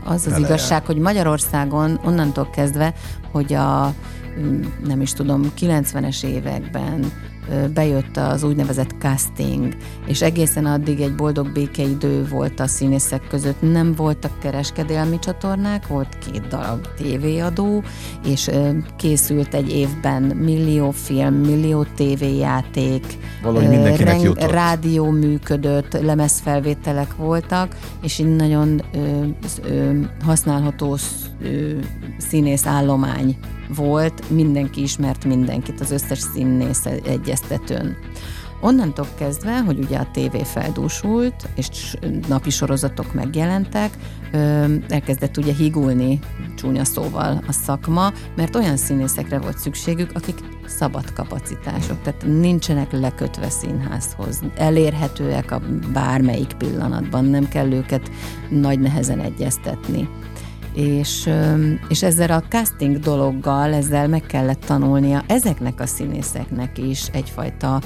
[0.04, 0.46] az az Eleje.
[0.46, 2.94] igazság, hogy Magyarországon onnantól kezdve,
[3.32, 3.94] hogy a
[4.86, 7.12] nem is tudom, 90-es években
[7.74, 9.76] bejött az úgynevezett casting,
[10.08, 13.62] és egészen addig egy boldog békeidő volt a színészek között.
[13.62, 17.84] Nem voltak kereskedelmi csatornák, volt két darab tévéadó,
[18.26, 18.50] és
[18.98, 24.52] készült egy évben millió film, millió tévéjáték, Valahogy mindenkinek reng, jutott.
[24.52, 29.24] rádió működött, lemezfelvételek voltak, és így nagyon ö,
[29.70, 30.98] ö, használható
[31.42, 31.72] ö,
[32.18, 33.38] színész állomány
[33.76, 37.96] volt, mindenki ismert mindenkit, az összes színész egyeztetőn.
[38.62, 41.98] Onnantól kezdve, hogy ugye a tévé feldúsult, és
[42.28, 43.98] napi sorozatok megjelentek,
[44.88, 46.20] elkezdett ugye higulni
[46.56, 53.50] csúnya szóval a szakma, mert olyan színészekre volt szükségük, akik szabad kapacitások, tehát nincsenek lekötve
[53.50, 55.62] színházhoz, elérhetőek a
[55.94, 58.12] bármelyik pillanatban, nem kell őket
[58.50, 60.10] nagy nehezen egyeztetni
[60.78, 61.30] és,
[61.88, 67.82] és ezzel a casting dologgal, ezzel meg kellett tanulnia ezeknek a színészeknek is egyfajta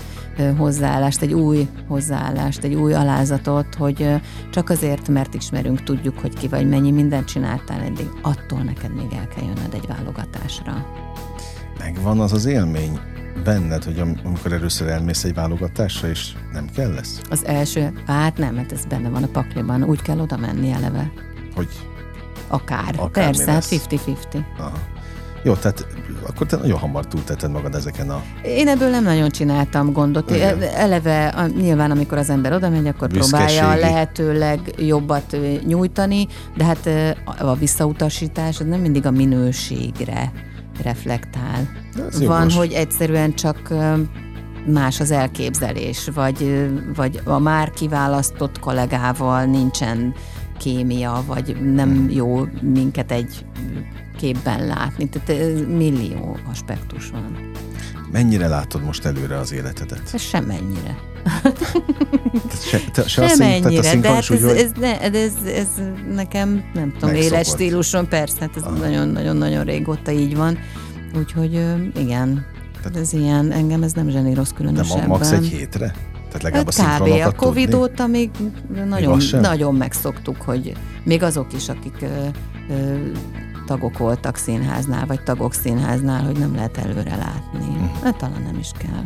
[0.58, 4.10] hozzáállást, egy új hozzáállást, egy új alázatot, hogy
[4.52, 9.14] csak azért, mert ismerünk, tudjuk, hogy ki vagy, mennyi mindent csináltál eddig, attól neked még
[9.14, 10.86] el kell jönnöd egy válogatásra.
[11.80, 13.00] Megvan az az élmény
[13.44, 17.22] benned, hogy amikor először elmész egy válogatásra, és nem kell lesz?
[17.30, 21.12] Az első, hát nem, mert ez benne van a pakliban, úgy kell oda menni eleve.
[21.56, 21.70] Hogy
[22.52, 22.94] Akár.
[22.98, 24.44] Akár Persze, hát 50-50.
[24.58, 24.72] Aha.
[25.44, 25.88] Jó, tehát
[26.28, 28.24] akkor te nagyon hamar túltetted magad ezeken a...
[28.44, 30.30] Én ebből nem nagyon csináltam gondot.
[30.30, 30.62] Igen.
[30.62, 36.28] Eleve a, nyilván, amikor az ember oda megy, akkor próbálja a lehetőleg jobbat nyújtani,
[36.58, 36.90] de hát
[37.40, 40.32] a visszautasítás az nem mindig a minőségre
[40.84, 41.70] reflektál.
[42.20, 42.56] Van, jogos.
[42.56, 43.74] hogy egyszerűen csak
[44.66, 50.14] más az elképzelés, vagy, vagy a már kiválasztott kollégával nincsen
[50.62, 52.10] kémia, vagy nem hmm.
[52.10, 53.46] jó minket egy
[54.18, 55.10] képben látni.
[55.10, 57.52] Tehát millió aspektus van.
[58.12, 60.20] Mennyire látod most előre az életedet?
[60.20, 60.98] Semennyire.
[62.70, 65.68] se, te, se Semennyire, de hát ez, ez, ne, ez, ez
[66.16, 67.56] nekem, nem tudom, éles
[68.10, 70.58] persze, hát ez nagyon-nagyon-nagyon régóta így van.
[71.18, 71.54] Úgyhogy
[71.96, 72.46] igen,
[72.82, 75.00] Tehát, ez ilyen, engem ez nem zseníroz különösebben.
[75.00, 76.11] Nem max egy hétre?
[76.32, 77.28] Tehát legalább a Kb.
[77.28, 77.84] a Covid tudni.
[77.84, 78.30] óta még
[78.88, 80.74] nagyon, nagyon megszoktuk, hogy
[81.04, 82.28] még azok is, akik ö,
[82.70, 82.96] ö,
[83.66, 87.60] tagok voltak színháznál, vagy tagok színháznál, hogy nem lehet előre látni.
[87.60, 88.04] Uh-huh.
[88.04, 89.04] Hát talán nem is kell.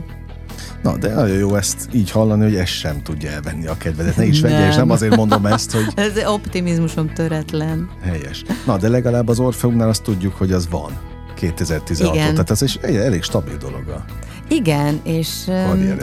[0.84, 4.16] Na, de nagyon jó ezt így hallani, hogy ez sem tudja elvenni a kedvedet.
[4.16, 5.86] Ne is vegye, és nem azért mondom ezt, hogy...
[6.06, 7.90] ez optimizmusom töretlen.
[8.02, 8.44] Helyes.
[8.66, 10.92] Na, de legalább az Orfeumnál azt tudjuk, hogy az van.
[11.36, 12.32] 2016 Igen.
[12.32, 14.04] Tehát ez is egy elég stabil dolog.
[14.50, 15.52] Igen, és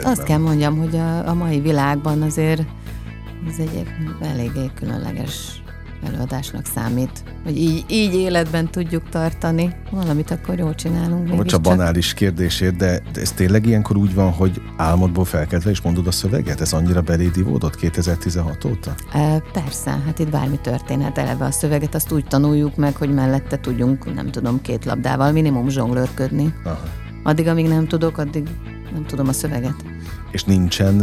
[0.03, 2.61] azt kell mondjam, hogy a, a mai világban azért
[3.47, 3.87] ez egy
[4.21, 5.63] eléggé különleges
[6.05, 9.75] előadásnak számít, hogy így, így életben tudjuk tartani.
[9.91, 11.35] Valamit akkor jól csinálunk.
[11.35, 16.07] Bocs a banális kérdésért, de, ez tényleg ilyenkor úgy van, hogy álmodból felkeltve is mondod
[16.07, 16.61] a szöveget?
[16.61, 18.93] Ez annyira beléd ivódott 2016 óta?
[19.13, 21.17] E, persze, hát itt bármi történhet.
[21.17, 25.69] Eleve a szöveget azt úgy tanuljuk meg, hogy mellette tudjunk, nem tudom, két labdával minimum
[25.69, 26.53] zsonglőrködni.
[26.63, 27.02] Aha.
[27.23, 28.47] Addig, amíg nem tudok, addig
[28.93, 29.75] nem tudom a szöveget.
[30.31, 30.97] És nincsen,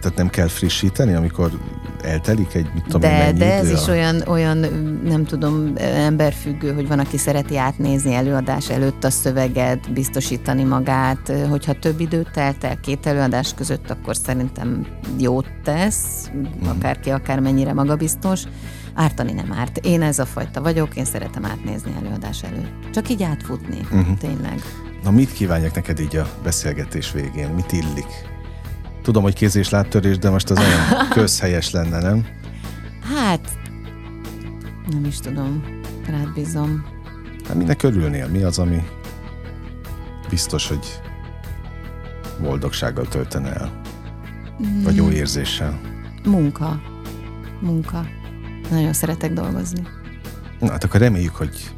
[0.00, 1.50] tehát nem kell frissíteni, amikor
[2.02, 4.58] eltelik egy, mit tudom de, mennyi De ez idő is olyan, olyan,
[5.04, 11.32] nem tudom, emberfüggő, hogy van, aki szereti átnézni előadás előtt a szöveget, biztosítani magát.
[11.48, 14.86] Hogyha több időt telt el két előadás között, akkor szerintem
[15.18, 16.68] jót tesz, mm.
[16.68, 18.42] akárki akármennyire magabiztos.
[18.94, 19.76] Ártani nem árt.
[19.76, 22.90] Én ez a fajta vagyok, én szeretem átnézni előadás előtt.
[22.92, 24.18] Csak így átfutni, uh-huh.
[24.18, 24.62] tényleg.
[25.02, 27.48] Na mit kívánjak neked így a beszélgetés végén?
[27.48, 28.30] Mit illik?
[29.02, 32.26] Tudom, hogy kéz és láttörés, de most az olyan közhelyes lenne, nem?
[33.14, 33.48] Hát,
[34.90, 35.80] nem is tudom.
[36.06, 36.84] Rád bízom.
[37.48, 38.28] Hát minek örülnél?
[38.28, 38.82] Mi az, ami
[40.28, 41.00] biztos, hogy
[42.40, 43.80] boldogsággal töltene el?
[44.82, 45.10] Vagy jó mm.
[45.10, 45.80] érzéssel?
[46.24, 46.80] Munka.
[47.60, 48.06] Munka.
[48.70, 49.86] Nagyon szeretek dolgozni.
[50.60, 51.70] Na, hát akkor reméljük, hogy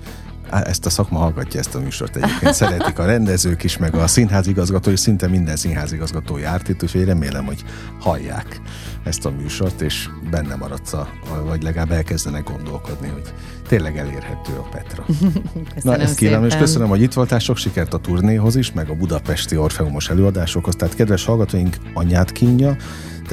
[0.63, 2.55] ezt a szakma hallgatja ezt a műsort egyébként.
[2.55, 7.45] Szeretik a rendezők is, meg a színházigazgató, és szinte minden színházigazgató járt itt, úgyhogy remélem,
[7.45, 7.65] hogy
[8.01, 8.61] hallják
[9.05, 11.09] ezt a műsort, és benne maradsz, a,
[11.45, 13.33] vagy legalább elkezdenek gondolkodni, hogy
[13.69, 15.05] tényleg elérhető a Petra.
[15.83, 18.95] Na, ezt kérem, és köszönöm, hogy itt voltál, sok sikert a turnéhoz is, meg a
[18.95, 20.75] budapesti Orfeumos előadásokhoz.
[20.77, 22.77] Tehát kedves hallgatóink, anyát kínja,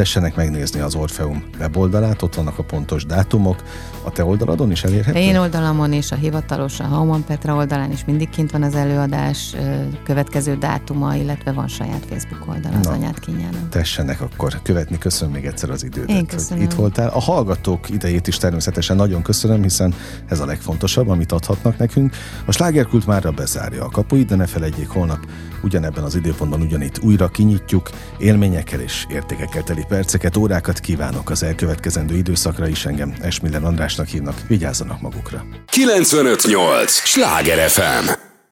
[0.02, 3.64] tessenek megnézni az Orfeum weboldalát, ott vannak a pontos dátumok.
[4.04, 5.20] A te oldaladon is elérhető?
[5.20, 9.56] Én oldalamon és a hivatalos, a Hauman Petra oldalán is mindig kint van az előadás
[10.04, 13.70] következő dátuma, illetve van saját Facebook oldal az Na, anyát kínjának.
[13.70, 16.64] Tessenek akkor követni, köszönöm még egyszer az időt, Én köszönöm.
[16.64, 17.10] hogy itt voltál.
[17.10, 19.94] A hallgatók idejét is természetesen nagyon köszönöm, hiszen
[20.28, 22.16] ez a legfontosabb, amit adhatnak nekünk.
[22.46, 25.20] A slágerkult márra bezárja a kapuit, de ne felejtjék, holnap
[25.64, 32.16] ugyanebben az időpontban ugyanitt újra kinyitjuk, élményekkel és értékekkel teli perceket, órákat kívánok az elkövetkezendő
[32.16, 35.46] időszakra is engem Esmiller Andrásnak hívnak, vigyázzanak magukra.
[35.66, 36.92] 958!
[36.92, 38.31] Sláger FM!